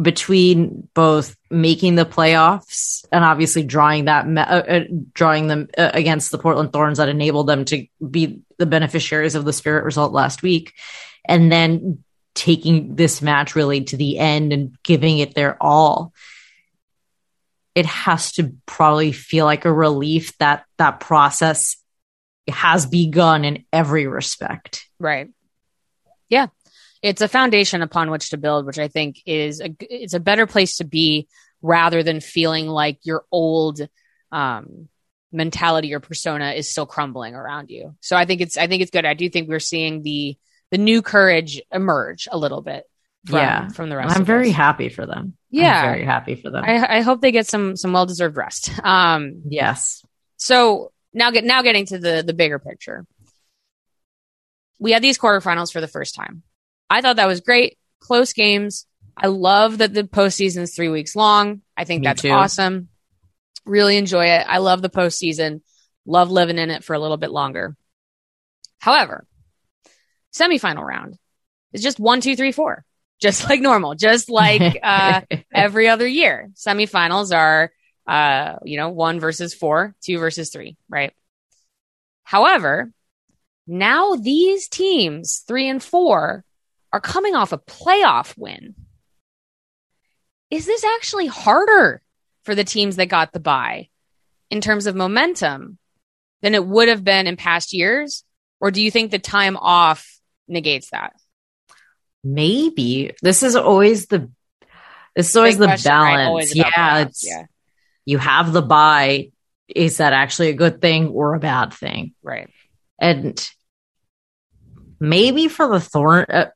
[0.00, 4.84] between both making the playoffs and obviously drawing that uh, uh,
[5.14, 9.44] drawing them uh, against the Portland Thorns that enabled them to be the beneficiaries of
[9.44, 10.74] the Spirit result last week,
[11.24, 12.04] and then
[12.36, 16.12] taking this match really to the end and giving it their all
[17.76, 21.76] it has to probably feel like a relief that that process
[22.48, 24.88] has begun in every respect.
[24.98, 25.28] Right.
[26.30, 26.46] Yeah.
[27.02, 30.46] It's a foundation upon which to build, which I think is a, it's a better
[30.46, 31.28] place to be
[31.60, 33.86] rather than feeling like your old
[34.32, 34.88] um,
[35.30, 37.94] mentality or persona is still crumbling around you.
[38.00, 39.04] So I think it's I think it's good.
[39.04, 40.38] I do think we're seeing the
[40.70, 42.84] the new courage emerge a little bit
[43.26, 43.68] from, Yeah.
[43.68, 44.08] from the rest.
[44.10, 44.18] Of the.
[44.20, 44.56] I'm very us.
[44.56, 45.36] happy for them.
[45.50, 45.80] Yeah.
[45.82, 46.64] I'm very happy for them.
[46.64, 48.70] I, I hope they get some some well deserved rest.
[48.84, 50.02] Um, yes.
[50.36, 53.06] so now get now getting to the the bigger picture.
[54.78, 56.42] We had these quarterfinals for the first time.
[56.90, 57.78] I thought that was great.
[58.00, 58.86] Close games.
[59.16, 61.62] I love that the postseason is three weeks long.
[61.76, 62.28] I think Me that's too.
[62.30, 62.88] awesome.
[63.64, 64.44] Really enjoy it.
[64.46, 65.62] I love the postseason.
[66.04, 67.74] Love living in it for a little bit longer.
[68.78, 69.26] However,
[70.36, 71.18] semifinal round
[71.72, 72.84] is just one, two, three, four,
[73.20, 75.22] just like normal, just like uh,
[75.52, 76.50] every other year.
[76.54, 77.72] Semifinals are,
[78.06, 81.12] uh, you know, one versus four, two versus three, right?
[82.24, 82.90] However,
[83.66, 86.44] now these teams, three and four,
[86.92, 88.74] are coming off a playoff win.
[90.50, 92.00] is this actually harder
[92.44, 93.88] for the teams that got the bye
[94.50, 95.78] in terms of momentum
[96.42, 98.24] than it would have been in past years?
[98.60, 100.15] Or do you think the time off
[100.48, 101.14] negates that?
[102.24, 104.30] Maybe this is always the
[105.14, 106.16] this is always Big the question, right?
[106.16, 106.28] balance.
[106.28, 107.44] Always yeah, balance, it's yeah,
[108.04, 109.30] you have the bye.
[109.68, 112.14] Is that actually a good thing or a bad thing?
[112.22, 112.50] right.
[112.98, 113.48] And
[115.00, 116.50] maybe for the thorn uh,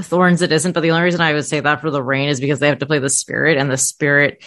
[0.00, 0.72] thorns it isn't.
[0.72, 2.78] But the only reason I would say that for the Reign is because they have
[2.80, 4.42] to play the spirit, and the spirit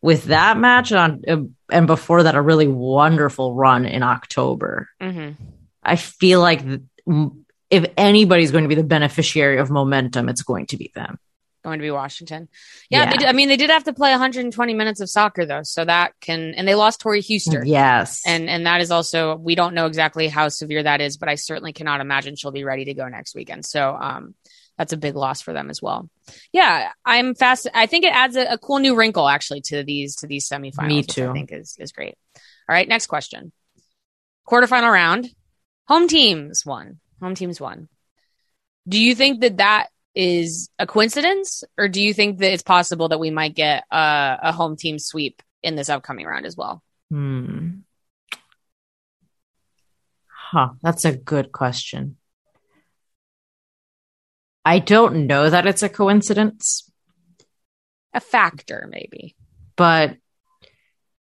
[0.00, 1.38] with that match on uh,
[1.70, 4.88] and before that a really wonderful run in October.
[5.00, 5.30] hmm
[5.82, 6.62] I feel like
[7.70, 11.18] if anybody's going to be the beneficiary of momentum, it's going to be them.
[11.64, 12.48] Going to be Washington.
[12.88, 13.10] Yeah, Yeah.
[13.10, 15.84] They did, I mean, they did have to play 120 minutes of soccer though, so
[15.84, 17.62] that can, and they lost Tori Huster.
[17.66, 18.22] Yes.
[18.24, 21.34] And and that is also we don't know exactly how severe that is, but I
[21.34, 23.66] certainly cannot imagine she'll be ready to go next weekend.
[23.66, 24.34] So um
[24.78, 26.08] that's a big loss for them as well.
[26.52, 27.66] Yeah, I'm fast.
[27.74, 30.86] I think it adds a, a cool new wrinkle actually to these to these semifinals.
[30.86, 32.14] Me which I think is is great.
[32.36, 33.52] All right, next question.
[34.48, 35.28] Quarterfinal round.
[35.88, 37.00] Home teams won.
[37.20, 37.88] Home teams won.
[38.88, 43.08] Do you think that that is a coincidence, or do you think that it's possible
[43.08, 46.82] that we might get a, a home team sweep in this upcoming round as well?
[47.10, 47.68] Hmm.
[50.26, 50.70] Huh.
[50.82, 52.16] That's a good question.
[54.64, 56.90] I don't know that it's a coincidence,
[58.14, 59.34] A factor, maybe.
[59.76, 60.16] but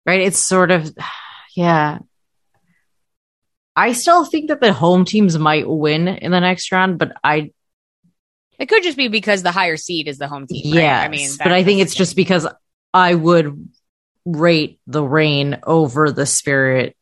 [0.06, 0.90] right, it's sort of,
[1.56, 1.98] yeah.
[3.80, 7.50] I still think that the home teams might win in the next round, but I
[8.58, 10.72] It could just be because the higher seed is the home team.
[10.74, 10.82] Right?
[10.82, 12.46] yes, I mean, but I think it's just because
[12.92, 13.70] I would
[14.26, 16.94] rate the Reign over the spirit,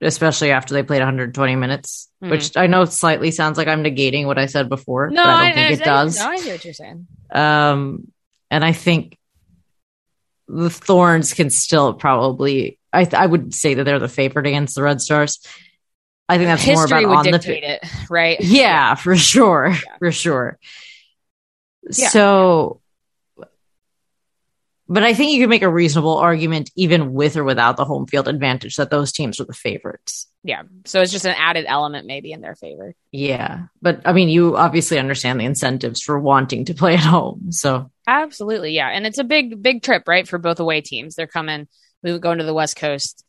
[0.00, 2.30] especially after they played 120 minutes, Mhm.
[2.30, 5.22] which I know slightly sounds like I'm negating what I said before, no.
[5.22, 6.18] but I don't think it I, does.
[6.18, 7.06] No, I see what you're saying.
[7.34, 8.10] Um,
[8.50, 9.18] and I think
[10.48, 12.78] the Thorns can still probably.
[12.92, 15.38] I I would say that they're the favorite against the Red Stars.
[16.28, 18.38] I think that's more History about would on the dictate it, right?
[18.40, 20.58] yeah, for sure, for sure.
[21.90, 22.08] Yeah.
[22.08, 22.80] So,
[24.88, 28.06] but I think you could make a reasonable argument, even with or without the home
[28.06, 30.26] field advantage, that those teams are the favorites.
[30.42, 30.62] Yeah.
[30.84, 32.94] So it's just an added element, maybe in their favor.
[33.12, 37.50] Yeah, but I mean, you obviously understand the incentives for wanting to play at home.
[37.50, 38.88] So, Absolutely, yeah.
[38.88, 41.14] And it's a big, big trip, right, for both away teams.
[41.14, 41.66] They're coming.
[42.02, 43.23] We would go into the West Coast.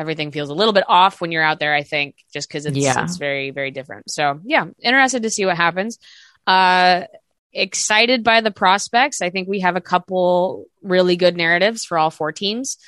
[0.00, 1.74] Everything feels a little bit off when you're out there.
[1.74, 3.04] I think just because it's Yeah.
[3.04, 4.10] it's very, very different.
[4.10, 5.98] So yeah, interested to see what happens.
[6.46, 7.02] Uh,
[7.52, 9.20] excited by the prospects.
[9.20, 12.78] I think we have a couple really good narratives for all four teams.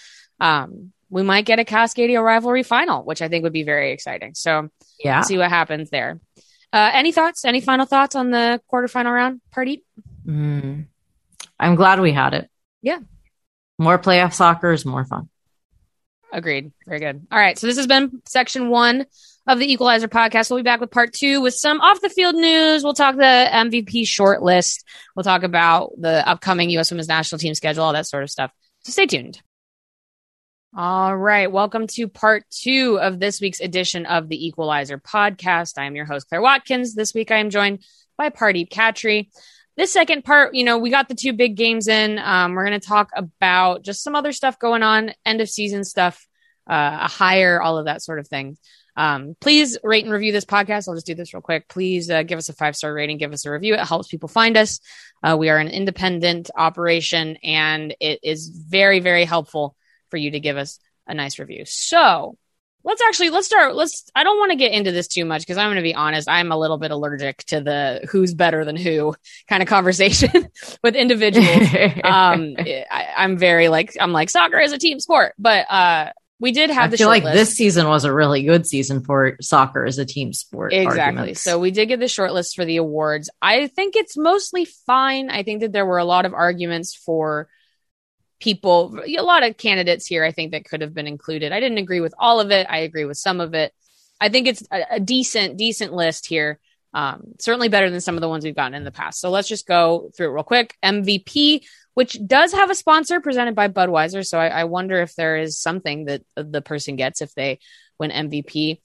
[0.41, 4.33] Um, we might get a Cascadia rivalry final, which I think would be very exciting.
[4.35, 4.71] So
[5.05, 5.21] yeah.
[5.21, 6.19] see what happens there.
[6.73, 7.45] Uh, any thoughts?
[7.45, 9.85] Any final thoughts on the quarterfinal round party?
[10.27, 10.87] Mm.
[11.61, 12.49] I'm glad we had it.
[12.81, 13.01] Yeah.
[13.79, 15.29] More playoff soccer is more fun.
[16.33, 16.73] Agreed.
[16.87, 17.27] Very good.
[17.31, 17.59] All right.
[17.59, 19.05] So this has been section one
[19.47, 20.51] of the Equalizer podcast.
[20.51, 22.83] We'll be back with part two with some off the field news.
[22.83, 24.85] We'll talk the MVP short list.
[25.15, 26.91] We'll talk about the upcoming U.S.
[26.91, 28.51] Women's National Team schedule, all that sort of stuff.
[28.85, 29.43] So stay tuned.
[30.75, 31.53] All right.
[31.53, 35.77] Welcome to part two of this week's edition of the Equalizer podcast.
[35.77, 36.95] I am your host, Claire Watkins.
[36.95, 37.85] This week I am joined
[38.17, 39.29] by Pardeep Cattry.
[39.77, 42.19] This second part, you know, we got the two big games in.
[42.19, 45.85] Um, we're going to talk about just some other stuff going on, end of season
[45.85, 46.27] stuff,
[46.69, 48.59] uh, a hire, all of that sort of thing.
[48.97, 50.87] Um, please rate and review this podcast.
[50.87, 51.69] I'll just do this real quick.
[51.69, 53.75] Please uh, give us a five star rating, give us a review.
[53.75, 54.81] It helps people find us.
[55.23, 59.75] Uh, we are an independent operation, and it is very, very helpful
[60.11, 61.65] for you to give us a nice review.
[61.65, 62.37] So
[62.85, 63.75] let's actually let's start.
[63.75, 64.11] Let's.
[64.15, 66.29] I don't want to get into this too much because I'm going to be honest.
[66.29, 69.15] I'm a little bit allergic to the who's better than who
[69.49, 70.49] kind of conversation
[70.83, 71.47] with individuals
[72.05, 76.51] um I, i'm very like i'm like soccer is a team sport but uh we
[76.51, 76.99] did have the shortlist.
[76.99, 77.35] I the feel like list.
[77.35, 80.73] this season was a really good season for soccer as a team sport.
[80.73, 81.41] exactly arguments.
[81.41, 85.31] so we did get the short list for the awards i think it's mostly fine
[85.31, 87.49] i think that there were a lot of arguments for
[88.43, 91.53] people a lot of candidates here i think that could have been included.
[91.53, 92.67] I didn't agree with all of it.
[92.69, 93.73] I agree with some of it.
[94.21, 96.59] I think it's a, a decent decent list here.
[96.95, 99.19] Um, certainly better than some of the ones we've gotten in the past.
[99.19, 100.77] So let's just go through it real quick.
[100.83, 101.63] Mvp
[101.95, 104.27] which does have a sponsor presented by budweiser.
[104.27, 107.59] So i, I wonder if there is something that the person gets if they
[107.99, 108.81] win mvp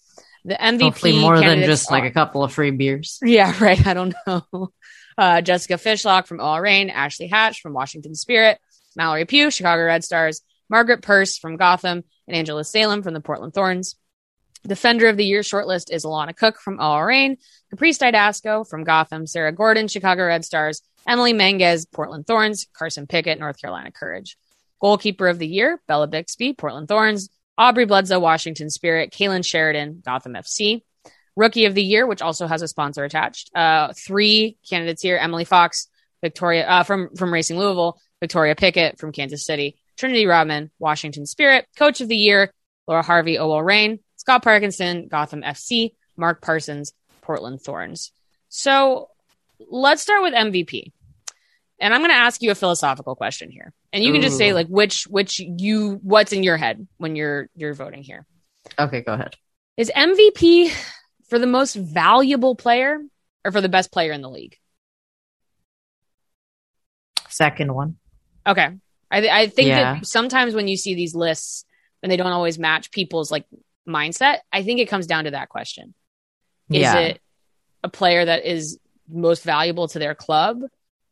[0.45, 3.19] the mvp hopefully more than just like a couple of free beers.
[3.21, 3.85] yeah, right.
[3.85, 4.71] I don't know.
[5.17, 8.59] Uh, Jessica Fishlock from OL Reign, Ashley Hatch from Washington Spirit,
[8.97, 13.53] Mallory Pugh, Chicago Red Stars, Margaret Purce from Gotham, and Angela Salem from the Portland
[13.53, 13.95] Thorns.
[14.65, 17.37] Defender of the Year shortlist is Alana Cook from OL Reign,
[17.69, 23.39] Caprice Dydasco from Gotham, Sarah Gordon, Chicago Red Stars, Emily Menges, Portland Thorns, Carson Pickett,
[23.39, 24.37] North Carolina Courage.
[24.81, 30.33] Goalkeeper of the Year, Bella Bixby, Portland Thorns, Aubrey Bledsoe, Washington Spirit, Kailen Sheridan, Gotham
[30.33, 30.81] FC.
[31.35, 33.55] Rookie of the Year, which also has a sponsor attached.
[33.55, 35.87] Uh, three candidates here: Emily Fox,
[36.21, 41.67] Victoria uh, from from Racing Louisville, Victoria Pickett from Kansas City, Trinity Rodman, Washington Spirit.
[41.77, 42.51] Coach of the Year:
[42.87, 48.11] Laura Harvey, OL Reign, Scott Parkinson, Gotham FC, Mark Parsons, Portland Thorns.
[48.49, 49.09] So
[49.69, 50.91] let's start with MVP.
[51.79, 53.71] And I'm going to ask you a philosophical question here.
[53.93, 57.49] And you can just say like which which you what's in your head when you're
[57.55, 58.25] you're voting here.
[58.79, 59.35] Okay, go ahead.
[59.77, 60.71] Is MVP
[61.29, 62.99] for the most valuable player
[63.45, 64.57] or for the best player in the league?
[67.29, 67.97] Second one.
[68.47, 68.69] Okay.
[69.11, 69.95] I, th- I think Yeah.
[69.95, 71.65] that sometimes when you see these lists
[72.01, 73.45] and they don't always match people's like
[73.87, 75.93] mindset, I think it comes down to that question.
[76.69, 76.97] Is yeah.
[76.99, 77.21] it
[77.83, 78.79] a player that is
[79.09, 80.61] most valuable to their club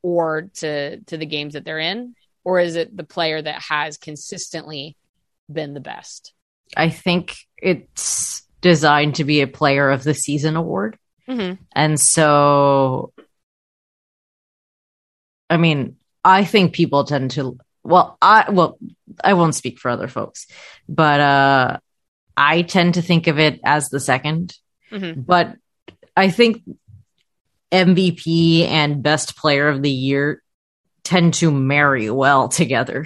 [0.02, 2.16] or to to the games that they're in?
[2.44, 4.98] Or is it the player that has consistently
[5.52, 6.34] been the best?
[6.76, 10.98] I think it's designed to be a player of the season award.
[11.28, 11.64] Mm-hmm.
[11.72, 13.14] And so,
[15.50, 15.96] I mean,
[16.26, 18.78] I think people tend to, well, I, well,
[19.24, 20.48] I won't speak for other folks,
[20.90, 21.78] but, uh,
[22.36, 24.58] I tend to think of it as the second,
[24.92, 25.26] Mhm.
[25.26, 25.56] but
[26.18, 26.64] I think
[27.72, 30.42] MVP and best player of the year
[31.04, 33.06] tend to marry well together.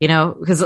[0.00, 0.64] You know, because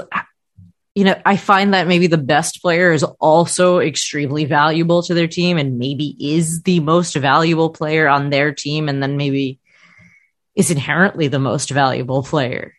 [0.94, 5.28] you know, I find that maybe the best player is also extremely valuable to their
[5.28, 9.60] team and maybe is the most valuable player on their team and then maybe
[10.58, 12.74] is inherently the most valuable player.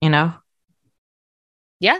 [0.00, 0.32] You know?
[1.80, 1.98] Yeah.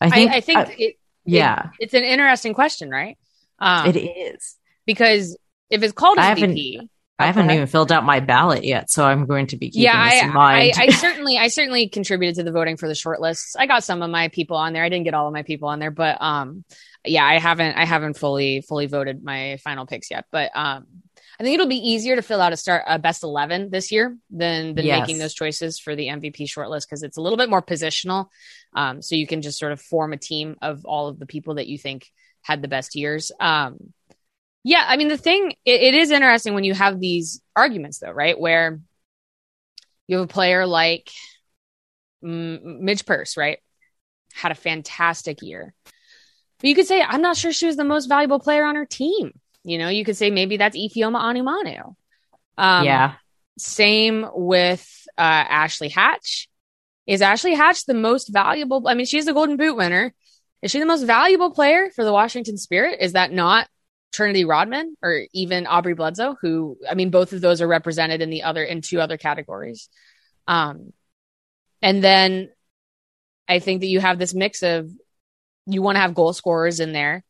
[0.00, 3.18] I think, I, I think uh, it, yeah, it's an interesting question, right?
[3.58, 4.56] Um, it is.
[4.86, 5.36] because
[5.68, 9.04] if it's called I haven't- MVP, I haven't even filled out my ballot yet, so
[9.04, 10.72] I'm going to be keeping yeah, this I, in mind.
[10.74, 13.56] I, I certainly, I certainly contributed to the voting for the short lists.
[13.56, 14.82] I got some of my people on there.
[14.82, 16.64] I didn't get all of my people on there, but um,
[17.04, 20.24] yeah, I haven't, I haven't fully, fully voted my final picks yet.
[20.32, 20.86] But um,
[21.40, 24.14] I think it'll be easier to fill out a start a best eleven this year
[24.28, 25.00] than than Yes.
[25.00, 28.26] making those choices for the MVP shortlist because it's a little bit more positional.
[28.74, 31.54] Um, so you can just sort of form a team of all of the people
[31.54, 32.12] that you think
[32.42, 33.32] had the best years.
[33.40, 33.94] Um,
[34.64, 38.12] yeah, I mean the thing it, it is interesting when you have these arguments though,
[38.12, 38.38] right?
[38.38, 38.78] Where
[40.08, 41.10] you have a player like
[42.22, 43.60] mm, Midge Purce, right?
[44.34, 45.72] Had a fantastic year.
[46.60, 48.84] But you could say, I'm not sure she was the most valuable player on her
[48.84, 49.32] team.
[49.64, 51.94] You know, you could say maybe that's Ifeoma Onumonu.
[52.56, 53.14] Um, yeah.
[53.58, 54.88] Same with
[55.18, 56.48] uh, Ashley Hatch.
[57.06, 58.86] Is Ashley Hatch the most valuable?
[58.86, 60.14] I mean, she's the Golden Boot winner.
[60.62, 62.98] Is she the most valuable player for the Washington Spirit?
[63.00, 63.68] Is that not
[64.12, 66.36] Trinity Rodman or even Aubrey Bledsoe?
[66.40, 69.88] Who, I mean, both of those are represented in the other in two other categories.
[70.46, 70.92] Um,
[71.82, 72.50] and then
[73.48, 74.90] I think that you have this mix of
[75.66, 77.24] you want to have goal scorers in there,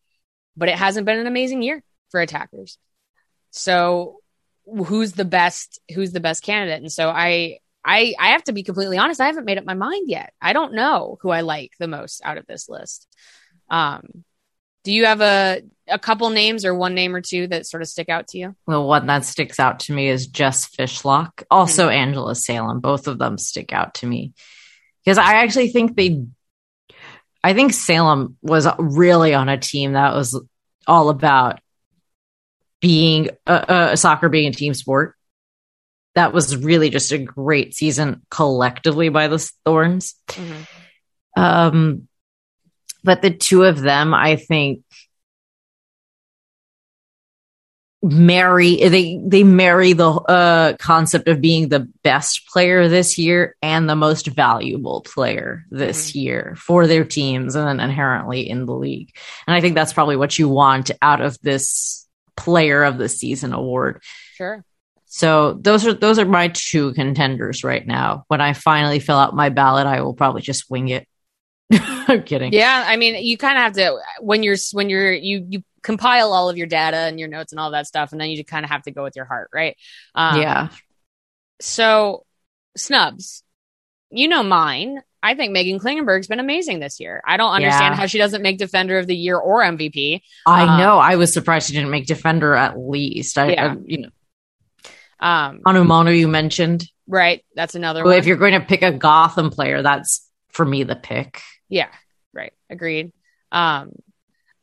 [0.56, 2.78] but it hasn't been an amazing year for attackers.
[3.50, 4.18] So
[4.66, 6.82] who's the best who's the best candidate?
[6.82, 9.74] And so I I I have to be completely honest, I haven't made up my
[9.74, 10.32] mind yet.
[10.40, 13.08] I don't know who I like the most out of this list.
[13.68, 14.24] Um
[14.84, 17.88] do you have a a couple names or one name or two that sort of
[17.88, 18.56] stick out to you?
[18.66, 21.42] Well, one that sticks out to me is Jess Fishlock.
[21.50, 22.80] Also, Angela Salem.
[22.80, 24.32] Both of them stick out to me
[25.04, 26.24] because I actually think they.
[27.42, 30.40] I think Salem was really on a team that was
[30.86, 31.61] all about
[32.80, 35.14] being uh, uh, soccer being a team sport.
[36.14, 40.16] That was really just a great season collectively by the Thorns.
[41.36, 42.08] Um,
[43.04, 44.82] but the two of them, I think,
[48.02, 53.88] marry they they marry the uh concept of being the best player this year and
[53.88, 59.14] the most valuable player this year for their teams and then inherently in the league.
[59.46, 62.08] And I think that's probably what you want out of this
[62.41, 64.03] player of the season award.
[64.34, 64.64] Sure.
[65.07, 68.24] So those are those are my two contenders right now.
[68.28, 71.07] When I finally fill out my ballot, I will probably just wing it.
[71.72, 72.53] I'm kidding.
[72.53, 76.32] Yeah, I mean, you kind of have to when you're when you're you you compile
[76.32, 78.64] all of your data and your notes and all that stuff, and then you kind
[78.64, 79.76] of have to go with your heart, right?
[80.14, 80.68] Um, yeah.
[81.61, 82.24] So
[82.76, 83.43] snubs,
[84.11, 85.03] you know mine.
[85.22, 87.22] I think Meghan Klingenberg's been amazing this year.
[87.26, 87.96] I don't understand Yeah.
[87.96, 90.22] how she doesn't make Defender of the Year or MVP.
[90.46, 90.98] I Um, know.
[90.98, 93.36] I was surprised she didn't make defender at least.
[93.36, 93.72] I, Yeah.
[93.74, 94.08] I you know,
[95.20, 96.86] Um, Onumonu you mentioned.
[97.06, 98.18] right, that's another Well, one.
[98.18, 101.42] if you're going to pick a Gotham player, that's for me the pick.
[101.68, 101.88] Yeah,
[102.32, 102.52] right.
[102.70, 103.12] Agreed.
[103.52, 103.92] Um,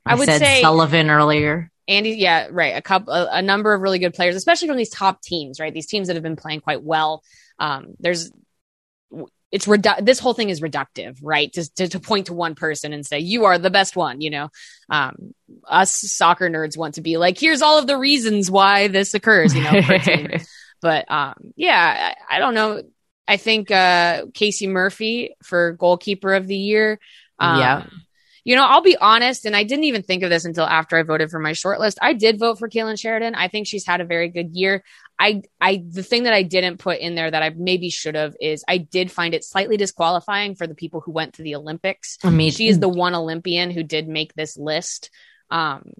[0.06, 1.70] I, would said say Sullivan earlier.
[1.88, 2.76] Andi, yeah, right.
[2.76, 5.74] A couple, a, a, number of really good players, especially from these top teams, right?
[5.74, 7.24] These teams that have been playing quite well.
[7.60, 8.32] Um, there's,
[9.52, 11.52] it's redu- this whole thing is reductive, right?
[11.54, 14.22] To, to, to point to one person and say you are the best one.
[14.22, 14.50] You know,
[14.90, 15.34] um,
[15.68, 19.56] us soccer nerds want to be like, here's all of the reasons why this occurs.
[19.56, 19.82] You know,
[20.82, 22.84] but um, yeah, I, I, don't know.
[23.28, 27.00] I think uh, Casey Murphy for goalkeeper of the year.
[27.40, 27.86] Um, yeah
[28.48, 31.04] you know, I'll be honest, and I didn't even think of this until after I
[31.04, 31.98] voted for my shortlist.
[32.02, 33.36] I did vote for Kailen Sheridan.
[33.36, 34.86] I think she's had a very good year.
[35.20, 38.36] I, I, the thing that I didn't put in there that I maybe should have
[38.40, 42.18] is I did find it slightly disqualifying for the people who went to the Olympics.
[42.24, 45.10] Mean, she is the one Olympian who did make this list.
[45.50, 45.92] Um,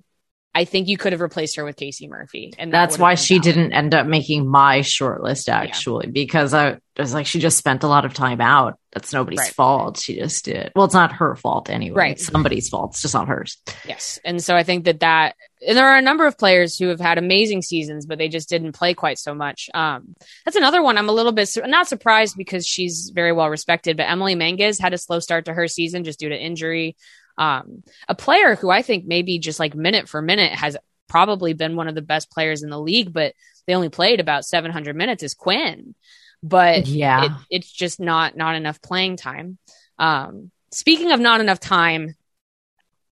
[0.54, 2.52] I think you could have replaced her with Casey Murphy.
[2.58, 6.12] And that that's why she didn't end up making my short list actually, yeah.
[6.14, 8.80] because I was like, she just spent a lot of time out.
[8.92, 9.54] That's nobody's right.
[9.54, 10.00] fault.
[10.00, 10.72] She just did.
[10.76, 11.96] Well, it's not her fault anyway.
[11.96, 12.12] Right.
[12.14, 12.94] It's somebody's fault.
[12.94, 13.58] It's just not hers.
[13.88, 14.20] Yes.
[14.26, 15.36] And so I think that that,
[15.66, 18.50] and there are a number of players who have had amazing seasons, but they just
[18.50, 19.70] didn't play quite so much.
[19.74, 23.98] Um, that's another one I'm a little bit not surprised because she's very well respected,
[23.98, 26.96] but Emily Menges had a slow start to her season just due to injury.
[27.38, 30.78] Um, a player who I think maybe just like minute for minute has
[31.08, 33.34] probably been one of the best players in the league, but
[33.66, 35.96] they only played about 700 minutes is Quinn.
[36.44, 39.58] But yeah, it, it's just not not enough playing time.
[39.98, 42.16] Um, speaking of not enough time,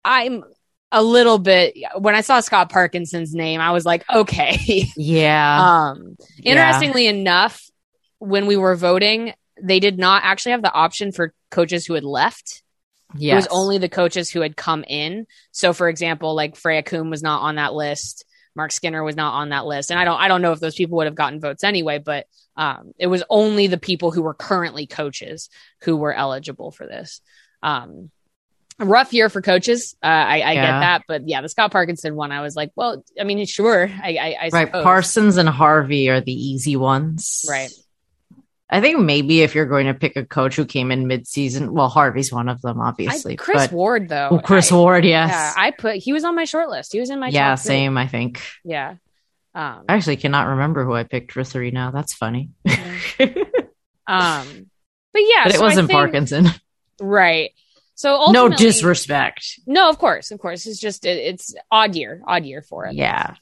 [0.05, 0.43] I'm
[0.91, 4.57] a little bit when I saw Scott Parkinson's name, I was like, okay,
[4.97, 5.91] yeah.
[5.91, 7.11] um, interestingly yeah.
[7.11, 7.61] enough,
[8.19, 12.03] when we were voting, they did not actually have the option for coaches who had
[12.03, 12.63] left.
[13.15, 13.33] Yes.
[13.33, 15.25] It was only the coaches who had come in.
[15.51, 18.25] So, for example, like Freya Coombe was not on that list.
[18.55, 20.75] Marc Skinner was not on that list, and I don't I don't know if those
[20.75, 21.99] people would have gotten votes anyway.
[21.99, 22.25] But
[22.55, 25.49] um, it was only the people who were currently coaches
[25.81, 27.21] who were eligible for this.
[27.63, 28.11] Um,
[28.79, 29.95] a rough year for coaches.
[30.01, 30.53] Uh, I, I yeah.
[30.53, 33.89] get that, but yeah, the Scott Parkinson one, I was like, well, I mean, sure,
[33.89, 34.67] I, I, I right.
[34.67, 34.83] Suppose.
[34.83, 37.71] Parsons and Harvey are the easy ones, right?
[38.71, 41.89] I think maybe if you're going to pick a coach who came in mid-season, well,
[41.89, 43.33] Harvey's one of them, obviously.
[43.33, 44.29] I, Chris but, Ward, though.
[44.31, 45.31] Oh, Chris I, Ward, yes.
[45.31, 46.93] Yeah, I put he was on my short list.
[46.93, 47.97] He was in my yeah, same.
[47.97, 48.41] I think.
[48.63, 48.95] Yeah.
[49.55, 51.89] Um, I actually cannot remember who I picked for three now.
[51.89, 52.51] That's funny.
[52.67, 52.75] um,
[54.07, 56.47] but yeah, but it so wasn't think, Parkinson,
[57.01, 57.51] right?
[57.99, 59.59] So no disrespect.
[59.67, 60.65] No, of course, of course.
[60.65, 62.93] It's just it, it's odd year, odd year for it.
[62.93, 63.35] Yeah.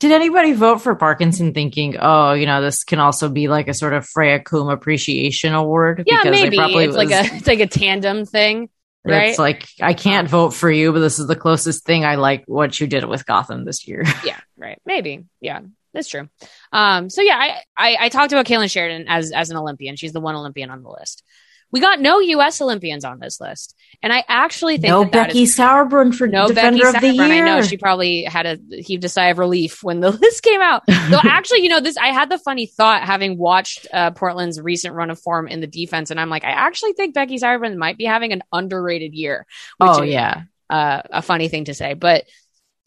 [0.00, 3.74] Did anybody vote for Parkinson thinking, oh, you know, this can also be like a
[3.74, 6.04] sort of Freya Coombe appreciation award?
[6.06, 8.68] Yeah, because maybe it's was, like a it's like a tandem thing.
[9.02, 9.30] Right?
[9.30, 12.44] It's like I can't vote for you, but this is the closest thing I like
[12.44, 14.04] what you did with Gotham this year.
[14.26, 14.78] yeah, right.
[14.84, 15.24] Maybe.
[15.40, 15.60] Yeah,
[15.94, 16.28] that's true.
[16.70, 19.96] Um, so yeah, I, I, I talked about Kailen Sheridan as as an Olympian.
[19.96, 21.24] She's the one Olympian on the list.
[21.72, 22.60] We got no U.S.
[22.60, 26.46] Olympians on this list, and I actually think no that Becky is, Sauerbrunn for no
[26.46, 27.44] defender Becky of the year.
[27.44, 30.60] I know she probably had a heaved a sigh of relief when the list came
[30.60, 30.84] out.
[30.86, 34.94] Though actually, you know, this I had the funny thought having watched uh, Portland's recent
[34.94, 37.96] run of form in the defense, and I'm like, I actually think Becky Sauerbrunn might
[37.96, 39.46] be having an underrated year.
[39.80, 42.24] oh is, yeah, uh, a funny thing to say, but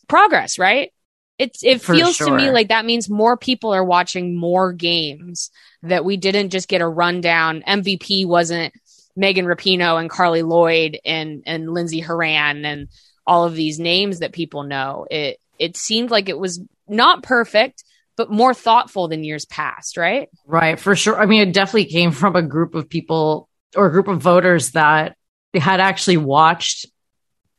[0.07, 0.91] progress, right?
[1.37, 2.27] It's it For feels sure.
[2.27, 5.51] to me like that means more people are watching more games
[5.83, 7.63] that we didn't just get a rundown.
[7.67, 8.73] MVP wasn't
[9.15, 12.87] Megan Rapinoe and Carly Lloyd and and Lindsey Horan and
[13.27, 15.07] all of these names that people know.
[15.11, 17.83] It it seemed like it was not perfect,
[18.15, 20.29] but more thoughtful than years past, right?
[20.45, 21.19] Right, for sure.
[21.19, 24.71] I mean, it definitely came from a group of people or a group of voters
[24.71, 25.17] that
[25.53, 26.85] had actually watched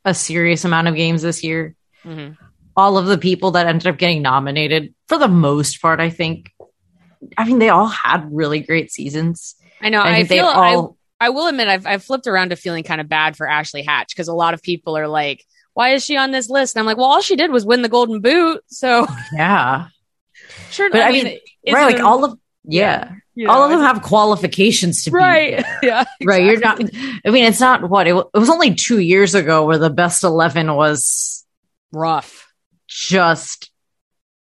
[0.05, 1.75] a serious amount of games this year.
[2.05, 2.46] Mm-hmm.
[2.77, 6.53] All of the people that ended up getting nominated, for the most part, I think,
[7.39, 9.55] I mean, they all had really great seasons.
[9.81, 10.01] I know.
[10.01, 13.01] I, I feel all, I, I will admit I've, I've flipped around to feeling kind
[13.01, 15.45] of bad for Ashley Hatch because a lot of people are like,
[15.77, 16.75] why is she on this list?
[16.75, 18.63] And I'm like, well, all she did was win the golden boot.
[18.69, 19.89] So yeah,
[20.71, 20.91] sure.
[20.91, 21.39] But I, I mean, mean
[21.75, 21.95] right.
[21.95, 23.13] Like all of, yeah.
[23.35, 23.49] yeah.
[23.49, 25.59] All of them have qualifications to right.
[25.59, 26.05] be Yeah.
[26.21, 26.27] Exactly.
[26.27, 26.45] Right.
[26.45, 26.81] You're not,
[27.27, 30.25] I mean, it's not what it, it was only two years ago where the best
[30.25, 31.45] 11 was
[31.93, 32.46] rough,
[32.87, 33.71] just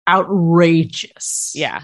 [0.07, 1.53] outrageous.
[1.55, 1.81] Yeah.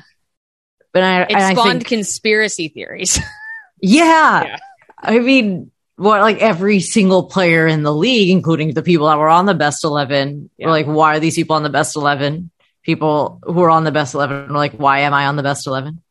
[0.93, 3.19] But I, it spawned I think, conspiracy theories.
[3.81, 4.43] yeah.
[4.43, 4.57] yeah.
[4.97, 9.29] I mean, what like every single player in the league, including the people that were
[9.29, 10.65] on the best 11, yeah.
[10.65, 12.51] were like, why are these people on the best 11?
[12.83, 15.67] People who are on the best 11 were like, why am I on the best
[15.67, 16.01] 11?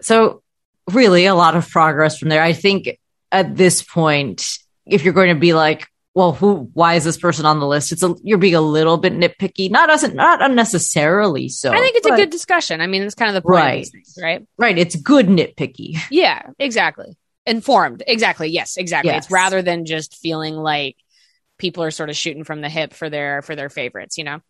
[0.00, 0.42] So,
[0.90, 2.42] really, a lot of progress from there.
[2.42, 2.98] I think
[3.30, 4.44] at this point,
[4.84, 6.70] if you're going to be like, well, who?
[6.74, 7.90] Why is this person on the list?
[7.92, 11.72] It's a you're being a little bit nitpicky, not doesn't not unnecessarily so.
[11.72, 12.80] I think it's but, a good discussion.
[12.80, 14.46] I mean, it's kind of the point right, things, right?
[14.58, 14.76] Right.
[14.76, 15.98] It's good nitpicky.
[16.10, 17.16] Yeah, exactly.
[17.46, 18.48] Informed, exactly.
[18.48, 19.10] Yes, exactly.
[19.10, 19.24] Yes.
[19.24, 20.96] It's rather than just feeling like
[21.58, 24.40] people are sort of shooting from the hip for their for their favorites, you know.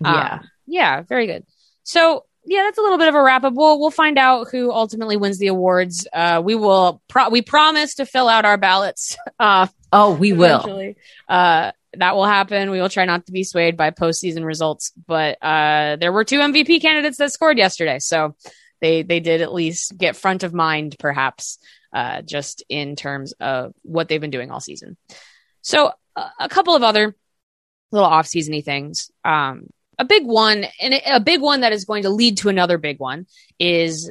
[0.00, 0.32] Yeah.
[0.32, 1.44] Um, yeah, very good.
[1.84, 3.54] So yeah, that's a little bit of a wrap up.
[3.54, 6.06] We'll we'll find out who ultimately wins the awards.
[6.12, 9.16] Uh, we will pro- we promise to fill out our ballots.
[9.38, 10.94] Uh, oh, we will.
[11.28, 12.70] Uh, that will happen.
[12.70, 16.38] We will try not to be swayed by postseason results, but uh, there were two
[16.38, 18.34] MVP candidates that scored yesterday, so
[18.80, 21.58] they they did at least get front of mind, perhaps,
[21.92, 24.96] uh, just in terms of what they've been doing all season.
[25.60, 27.14] So a couple of other
[27.90, 29.10] little off seasony things.
[29.24, 29.68] Um,
[29.98, 32.98] a big one, and a big one that is going to lead to another big
[32.98, 33.26] one,
[33.58, 34.10] is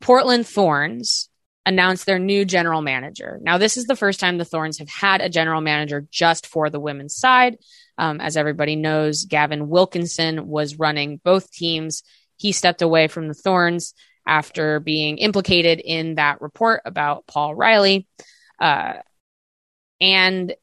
[0.00, 1.28] Portland Thorns
[1.66, 3.40] announced their new general manager.
[3.42, 6.70] Now, this is the first time the Thorns have had a general manager just for
[6.70, 7.58] the women's side.
[7.98, 12.04] Um, as everybody knows, Gavin Wilkinson was running both teams.
[12.36, 13.94] He stepped away from the Thorns
[14.26, 18.06] after being implicated in that report about Paul Riley.
[18.60, 18.94] Uh,
[20.00, 20.54] and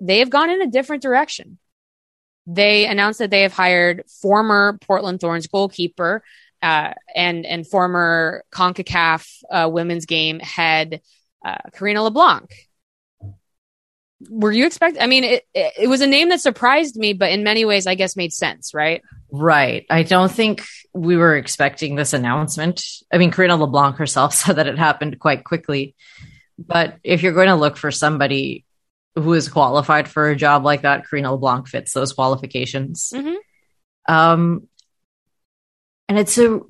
[0.00, 1.58] they have gone in a different direction.
[2.46, 6.24] They announced that they have hired former Portland Thorns goalkeeper
[6.62, 11.00] uh, and and former Concacaf uh, women's game head
[11.44, 12.50] uh, Karina LeBlanc.
[14.30, 14.98] Were you expect?
[15.00, 17.86] I mean, it, it it was a name that surprised me, but in many ways,
[17.86, 19.02] I guess made sense, right?
[19.32, 19.86] Right.
[19.90, 22.84] I don't think we were expecting this announcement.
[23.12, 25.96] I mean, Karina LeBlanc herself said that it happened quite quickly.
[26.58, 28.64] But if you're going to look for somebody
[29.16, 33.12] who is qualified for a job like that, Karina LeBlanc fits those qualifications.
[33.14, 34.12] Mm-hmm.
[34.12, 34.68] Um,
[36.12, 36.60] and it's a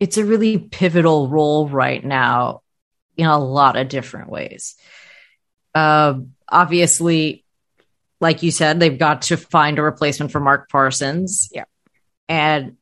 [0.00, 2.62] it's a really pivotal role right now
[3.18, 4.76] in a lot of different ways.
[5.74, 7.44] Uh, obviously,
[8.18, 11.50] like you said, they've got to find a replacement for Mark Parsons.
[11.52, 11.64] Yeah,
[12.30, 12.76] and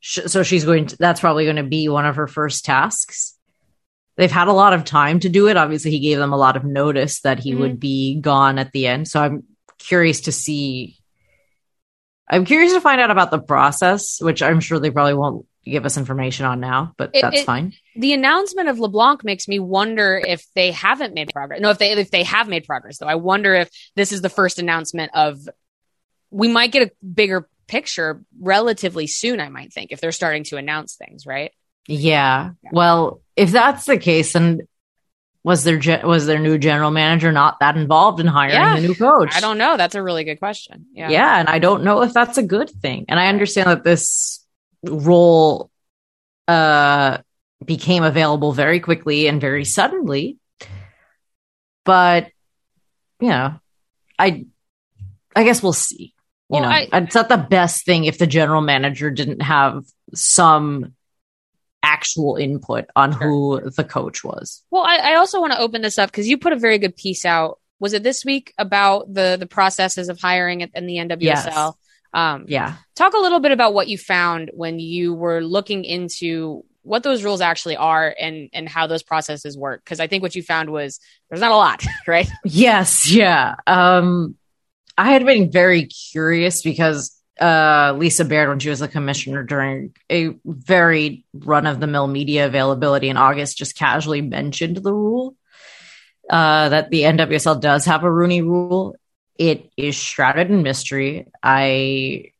[0.00, 0.96] sh- so she's going to.
[0.96, 3.38] That's probably going to be one of her first tasks.
[4.16, 5.56] They've had a lot of time to do it.
[5.56, 7.58] Obviously, he gave them a lot of notice that he Mhm.
[7.60, 9.06] would be gone at the end.
[9.06, 9.44] So I'm
[9.78, 10.98] curious to see
[12.28, 15.84] I'm curious to find out about the process, which I'm sure they probably won't give
[15.86, 17.72] us information on now, but It- that's it- fine.
[17.96, 21.60] the announcement of LeBlanc makes me wonder if they haven't made progress.
[21.60, 23.06] No, if they if they have made progress, though.
[23.06, 25.38] I wonder if this is the first announcement of.
[26.30, 29.38] We might get a bigger picture relatively soon.
[29.40, 31.52] I might think if they're starting to announce things, right?
[31.86, 32.50] Yeah.
[32.72, 34.62] Well, if that's the case, then
[35.44, 38.76] was their ge- was their new general manager not that involved in hiring Yeah.
[38.76, 39.34] the new coach?
[39.34, 39.76] I don't know.
[39.76, 40.86] That's a really good question.
[40.92, 41.10] Yeah.
[41.10, 41.38] Yeah.
[41.38, 43.04] and I don't know if that's a good thing.
[43.08, 44.44] And I understand that this
[44.84, 45.70] role
[46.48, 47.18] uh
[47.64, 50.38] became available very quickly and very suddenly.
[51.84, 52.28] But
[53.20, 53.54] you know,
[54.18, 54.46] I
[55.36, 56.14] I guess we'll see.
[56.50, 59.84] You Well, know, I- it's not the best thing if the general manager didn't have
[60.14, 60.94] some
[61.84, 63.20] actual input on Sure.
[63.20, 64.62] who the coach was.
[64.70, 66.96] Well, I, I also want to open this up because you put a very good
[66.96, 67.58] piece out.
[67.80, 71.20] Was it this week about the the processes of hiring at, in the NWSL?
[71.20, 71.72] Yes.
[72.14, 72.76] Um, Yeah.
[72.94, 77.24] talk a little bit about what you found when you were looking into what those
[77.24, 80.68] rules actually are and and how those processes work because i think what you found
[80.68, 83.54] was there's not a lot right Yes, yeah.
[83.66, 84.36] Um
[84.96, 89.94] I had been very curious because uh Lisa Baird when she was a commissioner during
[90.10, 95.36] a very run of the mill media availability in August just casually mentioned the rule
[96.30, 98.96] uh that the NWSL does have a Rooney rule.
[99.36, 101.26] It is shrouded in mystery.
[101.42, 102.32] I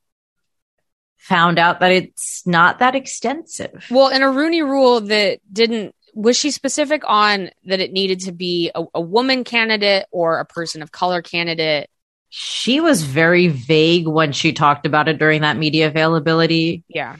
[1.24, 3.86] found out that it's not that extensive.
[3.90, 8.30] well in a rooney rule that didn't was she specific on that it needed to
[8.32, 11.88] be a, a woman candidate or a person of color candidate
[12.36, 16.82] She was very vague when she talked about it during that media availability.
[16.88, 17.16] yeah.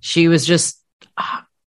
[0.00, 0.82] She was just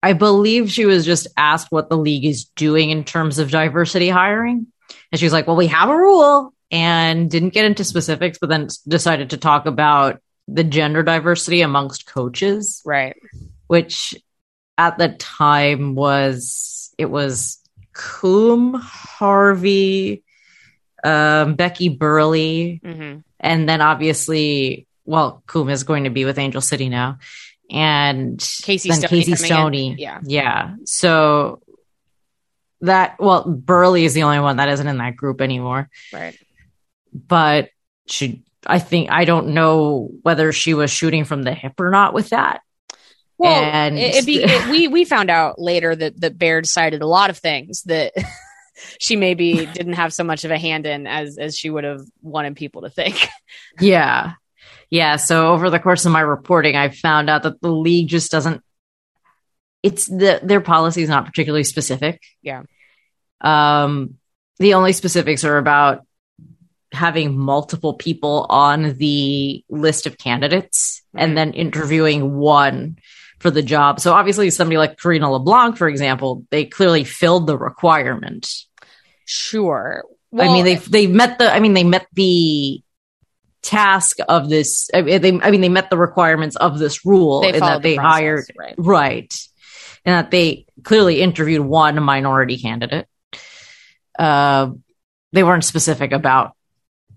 [0.04, 4.10] i believe she was just asked what the league is doing in terms of diversity
[4.10, 4.68] hiring.
[5.12, 8.50] And she was like well we have a rule and didn't get into specifics but
[8.50, 12.82] then decided to talk about the gender diversity amongst coaches.
[12.86, 13.16] Right.
[13.68, 14.16] Which
[14.78, 17.60] at the time was it was
[17.94, 20.24] Coombe, Harvey,
[21.04, 26.62] um, Becky Burleigh, hmm and then obviously, well, Coombe is going to be with Angel
[26.62, 27.18] City now,
[27.70, 29.38] and Casey then Stoney Casey in.
[29.38, 30.20] Stoney, Yeah.
[30.24, 30.76] yeah.
[30.86, 31.60] So
[32.82, 36.38] that well, Burley is the only one that isn't in that group anymore, right
[37.14, 37.70] but
[38.08, 38.44] she.
[38.66, 42.30] I think I don't know whether she was shooting from the hip or not with
[42.30, 42.62] that.
[43.38, 47.02] Well, And- it, it be, it, we we found out later that that Baird cited
[47.02, 48.14] a lot of things that
[49.00, 52.02] she maybe didn't have so much of a hand in as as she would have
[52.22, 53.28] wanted people to think.
[53.80, 54.34] Yeah.
[54.90, 55.16] Yeah.
[55.16, 58.62] So over the course of my reporting, I found out that the league just doesn't
[59.82, 62.22] it's the their policy is not particularly specific.
[62.42, 62.64] Yeah.
[63.42, 64.16] Um
[64.60, 66.06] the only specifics are about
[66.92, 72.98] having multiple people on the list of candidates and then interviewing one
[73.40, 74.00] for the job.
[74.00, 78.50] So obviously somebody like Karina LeBlanc, for example, they clearly filled the requirement.
[79.26, 80.04] Sure.
[80.38, 81.54] I mean, they Well, they met the.
[81.54, 82.82] I mean, they met the
[83.62, 84.90] task of this.
[84.94, 85.40] I mean, they.
[85.42, 88.46] I mean, they met the requirements of this rule in that the they process, hired
[88.58, 88.76] right.
[88.78, 89.48] right,
[90.06, 93.08] and that they clearly interviewed one minority candidate.
[94.18, 94.72] Uh,
[95.32, 96.56] they weren't specific about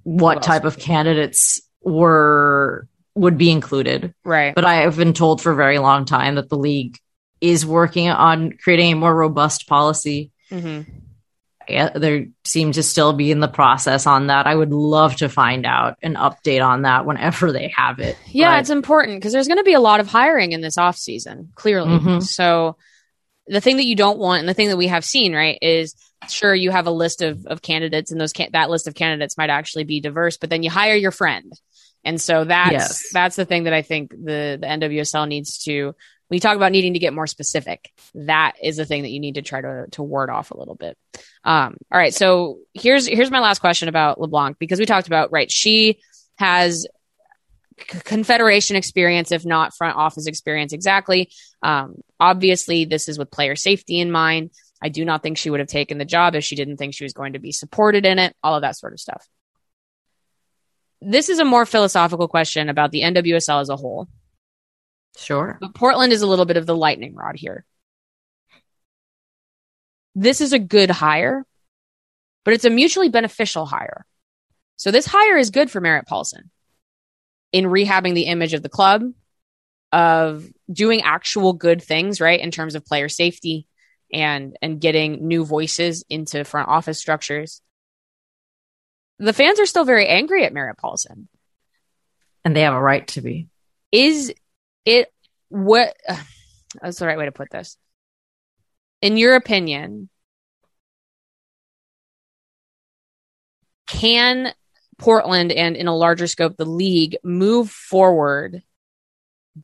[0.02, 4.54] what Who type of candidates were would be included, Right.
[4.54, 6.98] but I have been told for a very long time that the league
[7.40, 10.84] is working on creating a more robust policy hmm yeah,
[11.68, 14.46] they seem to still be in the process on that.
[14.46, 18.16] I would love to find out an update on that whenever they have it.
[18.30, 20.78] Yeah, But- it's important because there's going to be a lot of hiring in this
[20.78, 21.98] off season, clearly.
[21.98, 22.22] Mhm.
[22.22, 22.76] So
[23.46, 25.94] the thing that you don't want and the thing that we have seen, right, is
[26.28, 29.36] sure you have a list of, of candidates and those can- that list of candidates
[29.38, 31.52] might actually be diverse, but then you hire your friend.
[32.04, 33.02] And so that's Yes.
[33.12, 35.94] that's the thing that I think the the NWSL needs to
[36.28, 39.20] when you talk about needing to get more specific, that is the thing that you
[39.20, 40.96] need to try to to ward off a little bit.
[41.44, 45.30] Um, all right, so here's here's my last question about LeBlanc because we talked about
[45.30, 46.00] right, she
[46.38, 46.86] has
[47.76, 51.30] confederation experience, if not front office experience, exactly.
[51.62, 54.50] Um, obviously, this is with player safety in mind.
[54.82, 57.04] I do not think she would have taken the job if she didn't think she
[57.04, 59.26] was going to be supported in it, all of that sort of stuff.
[61.00, 64.08] This is a more philosophical question about the NWSL as a whole,
[65.16, 65.58] Sure.
[65.60, 67.64] but Portland is a little bit of the lightning rod here.
[70.14, 71.44] This is a good hire,
[72.44, 74.06] but it's a mutually beneficial hire.
[74.76, 76.50] So this hire is good for Merritt Paulson
[77.52, 79.02] in rehabbing the image of the club,
[79.92, 83.66] of doing actual good things, right, in terms of player safety
[84.12, 87.62] and and getting new voices into front office structures.
[89.18, 91.28] The fans are still very angry at Merritt Paulson.
[92.44, 93.48] And they have a right to be.
[93.90, 94.32] Is
[94.86, 95.12] it
[95.48, 95.94] what
[96.80, 97.76] that's the right way to put this?
[99.02, 100.08] In your opinion,
[103.86, 104.52] can
[104.98, 108.62] Portland and in a larger scope the league move forward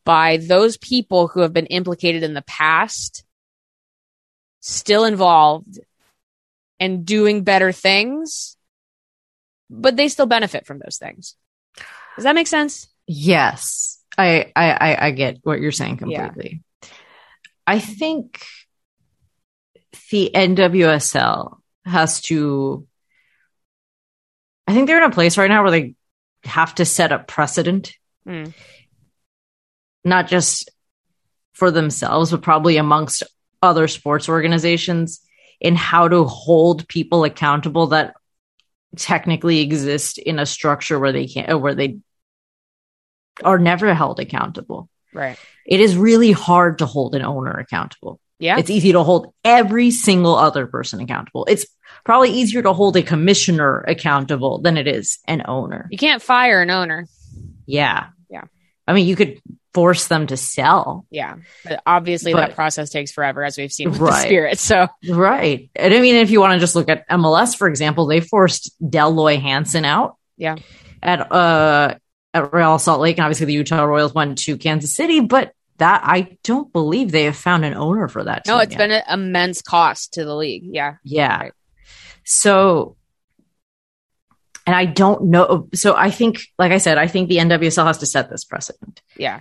[0.04, 3.24] by those people who have been implicated in the past
[4.60, 5.80] still involved
[6.78, 8.56] and doing better things
[9.68, 11.36] but they still benefit from those things
[12.16, 14.01] does that make sense Yes.
[14.18, 16.28] I I I, I get what you're saying Yeah.
[16.28, 16.62] completely.
[17.66, 18.44] I think
[20.10, 22.86] the NWSL has to
[24.66, 25.94] I think they're in a place right now where they
[26.44, 27.94] have to set a precedent
[28.26, 28.54] Mm.
[30.04, 30.70] not just
[31.54, 33.24] for themselves, but probably amongst
[33.60, 35.20] other sports organizations
[35.60, 38.14] in how to hold people accountable that
[38.96, 41.98] technically exist in a structure where they can't, where they
[43.44, 44.88] are never held accountable.
[45.12, 48.20] right It is really hard to hold an owner accountable.
[48.38, 51.46] yeah It's easy to hold every single other person accountable.
[51.48, 51.66] It's
[52.04, 55.88] probably easier to hold a commissioner accountable than it is an owner.
[55.90, 57.06] you can't fire an owner
[57.66, 58.06] Yeah.
[58.30, 58.44] Yeah.
[58.88, 59.40] I mean, you could
[59.72, 61.06] force them to sell.
[61.10, 61.36] Yeah.
[61.64, 64.24] But obviously But- that process takes forever as we've seen with the Right.
[64.26, 64.58] spirit.
[64.58, 65.70] So Right.
[65.76, 68.72] And I mean, if you want to just look at MLS, for example, they forced
[68.90, 70.16] Dell Loy Hansen out.
[70.36, 70.56] Yeah.
[71.02, 71.94] At uh
[72.34, 76.02] at Real Salt Lake, and obviously the Utah Royals went to Kansas City, but that
[76.04, 78.46] I don't believe they have found an owner for that.
[78.46, 78.78] no, it's yet.
[78.78, 80.62] been an immense cost to the league.
[80.64, 80.94] Yeah.
[81.02, 81.38] Yeah.
[81.40, 81.52] Right.
[82.24, 82.96] So,
[84.66, 85.68] and I don't know.
[85.74, 89.02] So I think, like I said, I think the NWSL has to set this precedent,
[89.16, 89.40] Yeah.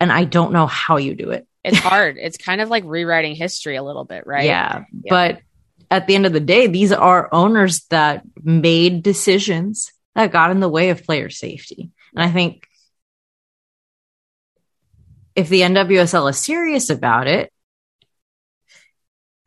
[0.00, 1.46] and I don't know how you do it.
[1.62, 2.16] It's hard.
[2.18, 4.44] it's kind of like rewriting history a little bit, right?
[4.46, 4.84] Yeah.
[5.04, 5.10] Yeah.
[5.10, 5.40] But
[5.90, 10.58] at the end of the day, these are owners that made decisions that got in
[10.60, 11.90] the way of player safety.
[12.14, 12.66] And I think
[15.36, 17.52] if the NWSL is serious about it,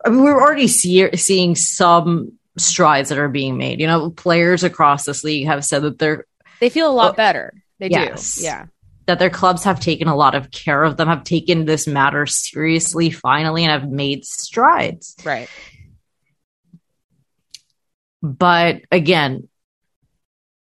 [0.05, 3.80] I mean, we're already see- seeing some strides that are being made.
[3.82, 6.26] You know, players across this league have said that they're
[6.61, 7.53] They feel a lot Oh, better.
[7.80, 8.36] They yes.
[8.36, 8.43] do.
[8.43, 8.65] Yeah.
[9.07, 12.28] that their clubs have taken a lot of care of them, have taken this matter
[12.28, 15.15] seriously finally, and have made strides.
[15.26, 15.49] Right.
[18.22, 19.48] But again,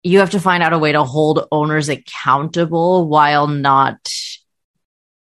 [0.05, 3.97] you have to find out a way to hold owners accountable while not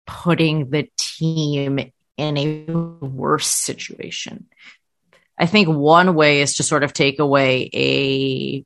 [0.07, 4.47] putting the team in a worse situation.
[5.39, 8.65] I think one way is to sort of take away a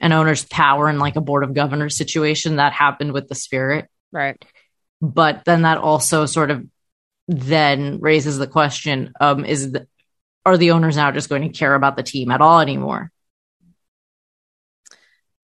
[0.00, 3.88] an owner's power in like a board of governors situation that happened with the spirit
[4.12, 4.40] Right.
[5.00, 6.64] but then that also sort of
[7.26, 9.86] then raises the question um is the,
[10.44, 13.10] are the owners now just going to care about the team at all anymore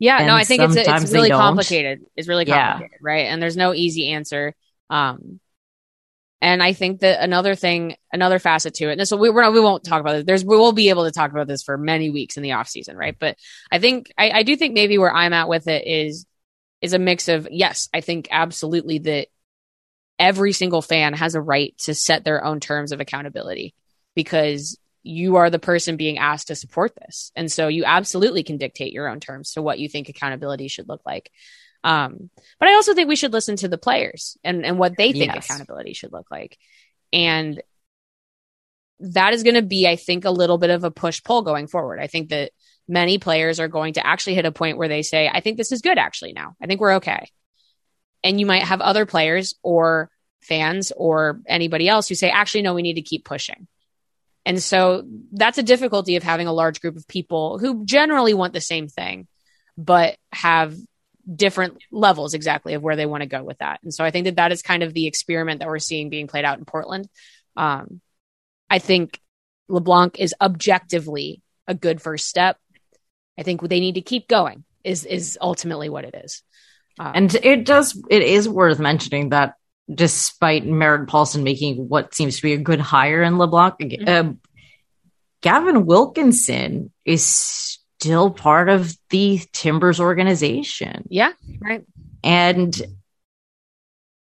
[0.01, 2.01] Yeah, no, I think it's it's really complicated.
[2.16, 2.72] It's really Yeah.
[2.72, 3.26] complicated, right?
[3.26, 4.55] And there's no easy answer.
[4.88, 5.40] Um,
[6.40, 9.53] and I think that another thing, another facet to it, and so we we're not,
[9.53, 10.26] we won't talk about it.
[10.26, 12.66] There's we will be able to talk about this for many weeks in the off
[12.66, 13.14] season, right?
[13.16, 13.36] But
[13.70, 16.26] I think I, I do think maybe where I'm at with it is
[16.80, 19.28] is a mix of yes, I think absolutely that
[20.18, 23.74] every single fan has a right to set their own terms of accountability
[24.14, 27.32] because you are the person being asked to support this.
[27.34, 30.88] And so you absolutely can dictate your own terms to what you think accountability should
[30.88, 31.30] look like.
[31.82, 32.28] Um,
[32.59, 35.32] but I also think we should listen to the players and, and what they think
[35.34, 35.46] Yes.
[35.46, 36.59] accountability should look like.
[37.12, 37.62] And
[39.01, 41.66] that is going to be, I think, a little bit of a push pull going
[41.66, 41.98] forward.
[42.01, 42.53] I think that
[42.86, 45.72] many players are going to actually hit a point where they say, I think this
[45.72, 46.55] is good actually now.
[46.62, 47.30] I think we're okay.
[48.22, 50.11] And you might have other players or
[50.42, 53.66] fans or anybody else who say, actually, no, we need to keep pushing.
[54.47, 58.53] And so that's a difficulty of having a large group of people who generally want
[58.53, 59.28] the same thing,
[59.76, 60.74] but have
[61.32, 63.80] different levels exactly of where they want to go with that.
[63.82, 66.26] And so I think that that is kind of the experiment that we're seeing being
[66.26, 67.09] played out in Portland.
[67.57, 68.01] Um,
[68.68, 69.20] I think
[69.68, 72.57] LeBlanc is objectively a good first step.
[73.38, 76.43] I think they need to keep going is is ultimately what it is.
[76.99, 79.55] Um, And it does, it is worth mentioning that
[79.93, 84.09] despite Merritt Paulson making what seems to be a good hire in LeBlanc, Mm-hmm.
[84.30, 84.32] uh,
[85.43, 91.07] Gavin Wilkinson is still part of the Timbers organization.
[91.09, 91.84] yeah, right.
[92.22, 92.74] And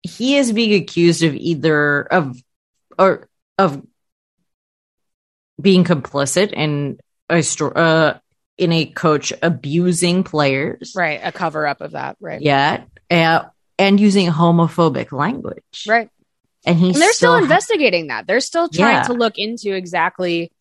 [0.03, 2.37] he is being accused of either of
[2.99, 3.83] or of
[5.61, 6.99] being complicit in
[7.29, 8.19] a sto- uh,
[8.57, 10.93] in a coach abusing players.
[10.97, 11.21] Right.
[11.23, 12.17] A cover up of that.
[12.21, 12.41] Right.
[12.41, 12.85] Yeah.
[13.11, 13.45] Uh,
[13.79, 15.85] and using homophobic language.
[15.87, 16.11] Right.
[16.67, 18.27] And he's and they're still, still investigating that.
[18.27, 19.03] They're still trying Yeah.
[19.05, 20.53] to look into exactly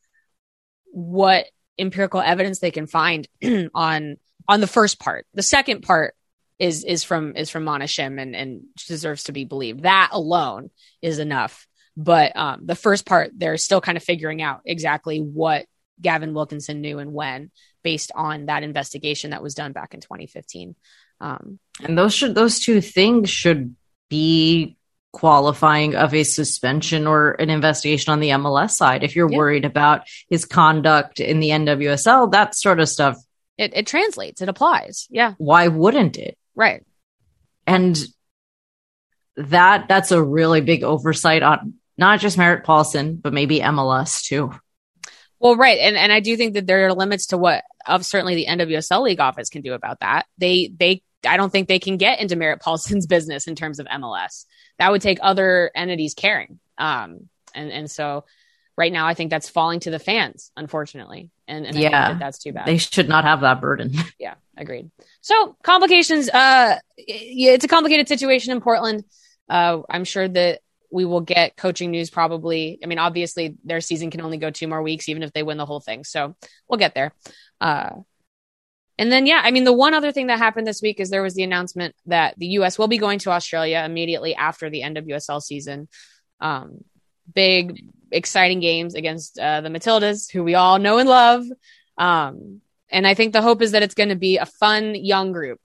[0.92, 1.46] what
[1.80, 3.28] empirical evidence they can find
[3.74, 5.26] on on the first part.
[5.34, 6.14] The second part
[6.60, 9.84] is is from is from Mana Shim and and deserves to be believed.
[9.84, 10.70] That alone
[11.02, 11.68] is enough.
[12.00, 15.66] But um, the first part, they're still kind of figuring out exactly what
[16.00, 17.50] Gavin Wilkinson knew and when,
[17.84, 20.76] based on that investigation that was done back in 2015.
[21.20, 23.76] Um, and those should those two things should
[24.10, 24.76] be
[25.14, 29.04] qualifying of a suspension or an investigation on the MLS side.
[29.04, 29.38] If you're Yeah.
[29.38, 33.18] worried about his conduct in the NWSL, that sort of stuff,
[33.58, 35.08] it, it translates, it applies.
[35.10, 36.38] Yeah, why wouldn't it?
[36.56, 36.84] right.
[37.66, 37.98] And
[39.36, 44.52] that that's a really big oversight on not just Merritt Paulson, but maybe MLS too.
[45.40, 48.36] Well, right, and and I do think that there are limits to what of certainly
[48.36, 50.26] the NWSL league office can do about that.
[50.38, 53.88] They they I don't think they can get into Merritt Paulson's business in terms of
[53.88, 54.46] MLS.
[54.80, 56.60] That would take other entities caring.
[56.78, 58.26] Um, and and so
[58.78, 61.32] right now I think that's falling to the fans, unfortunately.
[61.48, 62.12] And, and I think Yeah.
[62.14, 62.68] that that's too bad.
[62.68, 63.94] They should not have that burden.
[64.20, 64.92] yeah, agreed.
[65.22, 66.30] So complications.
[66.30, 69.04] Uh, it's a complicated situation in Portland.
[69.50, 70.60] Uh, I'm sure that
[70.92, 72.80] we will get coaching news probably.
[72.84, 75.58] I mean, obviously their season can only go two more weeks, even if they win
[75.58, 76.04] the whole thing.
[76.04, 76.36] So
[76.70, 77.14] we'll get there.
[77.60, 77.90] Uh,
[78.98, 81.22] and then, yeah, I mean, the one other thing that happened this week is there
[81.22, 82.80] was the announcement that the U.S.
[82.80, 85.88] will be going to Australia immediately after the NWSL season.
[86.40, 86.84] Um,
[87.34, 91.46] big, exciting games against uh, the Matildas, who we all know and love.
[91.98, 95.32] Um, and I think the hope is that it's going to be a fun young
[95.32, 95.60] group.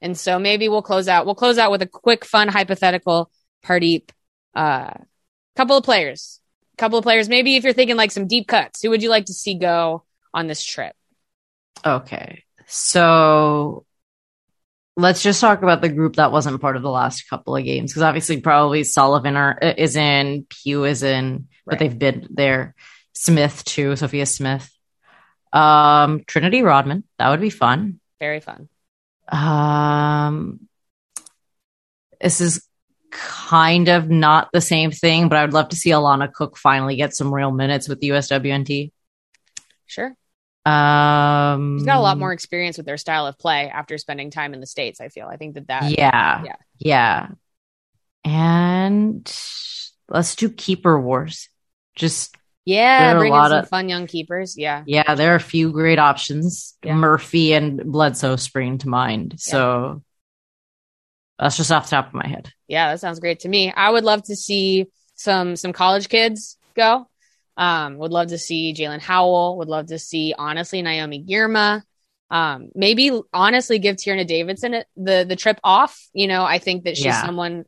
[0.00, 1.26] And so maybe we'll close out.
[1.26, 3.30] We'll close out with a quick, fun hypothetical
[3.62, 4.04] party.
[4.54, 4.92] Uh,
[5.56, 6.40] couple of players,
[6.76, 7.28] couple of players.
[7.28, 10.04] Maybe if you're thinking like some deep cuts, who would you like to see go
[10.32, 10.94] on this trip?
[11.84, 12.44] Okay.
[12.68, 13.86] So
[14.94, 17.90] let's just talk about the group that wasn't part of the last couple of games
[17.90, 22.74] because obviously probably Sullivan are, is in, Pugh is in, but they've been there.
[23.14, 24.70] Smith too, Sophia Smith.
[25.52, 28.00] Um, Trinity Rodman, that would be fun.
[28.20, 28.68] Very fun.
[29.28, 30.68] Um,
[32.20, 32.66] this is
[33.10, 36.96] kind of not the same thing, but I would love to see Alana Cook finally
[36.96, 38.92] get some real minutes with the USWNT.
[39.86, 40.14] Sure.
[40.66, 44.52] Um, He's got a lot more experience with their style of play after spending time
[44.54, 45.00] in the States.
[45.00, 45.26] I feel.
[45.26, 45.90] I think that that.
[45.90, 46.42] Yeah.
[46.44, 46.56] Yeah.
[46.78, 47.28] Yeah.
[48.24, 49.32] And
[50.08, 51.48] let's do keeper wars.
[51.94, 52.98] Just Yeah.
[52.98, 54.58] There are a Bring in lot some of- fun young keepers.
[54.58, 54.82] Yeah.
[54.86, 56.76] yeah, there are a few great options.
[56.84, 56.94] Yeah.
[56.94, 59.36] Murphy and Bledsoe spring to mind.
[59.38, 60.02] So
[61.38, 62.52] that's just off the top of my head.
[62.66, 63.72] Yeah, that sounds great to me.
[63.72, 67.08] I would love to see some some college kids go.
[67.58, 69.58] Um, would love to see Jaelin Howell.
[69.58, 71.82] Would love to see honestly Naomi Girma.
[72.30, 76.00] Um, maybe honestly give Tierna Davidson the the trip off.
[76.12, 77.20] You know, I think that she's Yeah.
[77.20, 77.64] someone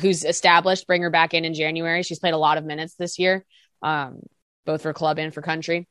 [0.00, 0.86] who's established.
[0.86, 2.02] Bring her back in in January.
[2.02, 3.44] She's played a lot of minutes this year,
[3.82, 4.20] um,
[4.64, 5.86] both for club and for country.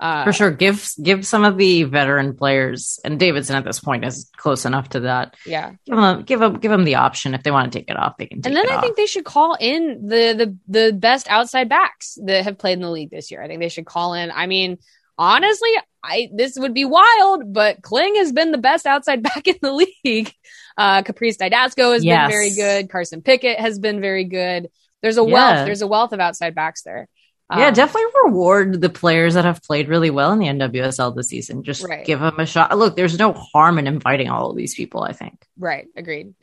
[0.00, 4.04] Uh, For sure, give give some of the veteran players, and Davidson at this point
[4.04, 5.34] is close enough to that.
[5.46, 5.72] Yeah.
[5.86, 8.16] Give them give them give them the option if they want to take it off,
[8.18, 8.42] they can.
[8.42, 8.82] Take And then I off.
[8.82, 12.80] think they should call in the the the best outside backs that have played in
[12.80, 13.40] the league this year.
[13.42, 14.30] I think they should call in.
[14.32, 14.78] I mean,
[15.16, 15.70] honestly,
[16.02, 19.72] I this would be wild, but Kling has been the best outside back in the
[20.04, 20.34] league.
[20.76, 22.26] Uh Caprice Dydasco has Yes.
[22.28, 22.90] been very good.
[22.90, 24.70] Carson Pickett has been very good.
[25.02, 25.32] There's a Yeah.
[25.32, 25.66] wealth.
[25.66, 27.08] There's a wealth of outside backs there.
[27.50, 31.28] Yeah, Um, definitely reward the players that have played really well in the NWSL this
[31.28, 31.62] season.
[31.62, 32.04] Just Right.
[32.06, 32.76] give them a shot.
[32.76, 35.02] Look, there's no harm in inviting all of these people.
[35.02, 35.44] I think.
[35.58, 35.86] Right.
[35.96, 36.34] Agreed.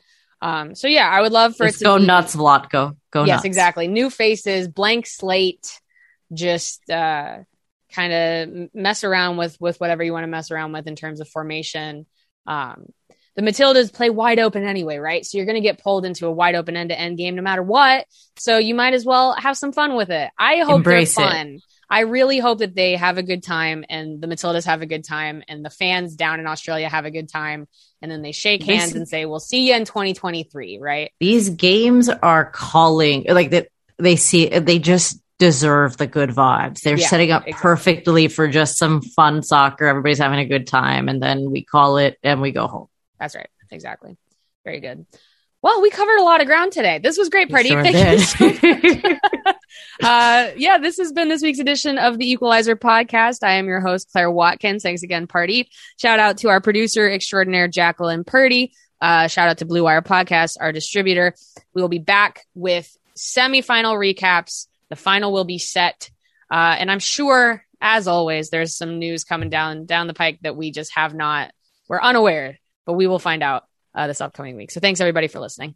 [0.41, 2.95] Um, so yeah, I would love for Just it to go be- nuts, Vlatko.
[3.12, 3.45] Go yes, nuts.
[3.45, 3.88] exactly.
[3.88, 5.80] New faces, blank slate,
[6.34, 7.39] just uh,
[7.93, 11.20] kind of mess around with with whatever you want to mess around with in terms
[11.22, 12.06] of formation.
[12.47, 12.86] Um,
[13.36, 15.26] the Matildas play wide open anyway, right?
[15.26, 17.42] So you're going to get pulled into a wide open end to end game no
[17.42, 18.06] matter what.
[18.38, 20.30] So you might as well have some fun with it.
[20.38, 21.30] I hope Embrace they're it.
[21.30, 21.60] fun.
[21.90, 25.04] I really hope that they have a good time and the Matildas have a good
[25.04, 27.68] time and the fans down in Australia have a good time.
[28.02, 31.12] And then they shake hands see- and say, we'll see you in 2023, right?
[31.20, 33.68] These games are calling like that.
[33.98, 36.82] They see they just deserve the good vibes.
[36.82, 37.62] They're Yeah, setting up exactly.
[37.62, 39.86] perfectly for just some fun soccer.
[39.86, 42.88] Everybody's having a good time, and then we call it and we go home.
[43.22, 43.50] That's right.
[43.70, 44.18] Exactly.
[44.66, 45.06] Very good.
[45.62, 46.98] Well, we covered a lot of ground today.
[46.98, 47.68] This was great, Pardeep.
[47.68, 49.20] sure Thank you did.
[50.02, 53.44] so uh, yeah, this has been this week's edition of the Equalizer podcast.
[53.44, 54.82] I am your host, Claire Watkins.
[54.82, 55.68] Thanks again, Pardeep.
[55.98, 58.74] Shout out to our producer extraordinaire, Jacqueline Purdy.
[59.00, 61.36] Uh, shout out to Blue Wire Podcast, our distributor.
[61.76, 64.66] We will be back with semifinal recaps.
[64.90, 66.10] The final will be set.
[66.50, 70.56] Uh, and I'm sure, as always, there's some news coming down down the pike that
[70.56, 71.52] we just have not,
[71.88, 73.64] we're unaware, but we will find out
[73.96, 74.72] uh, this upcoming week.
[74.72, 75.76] So thanks everybody for listening.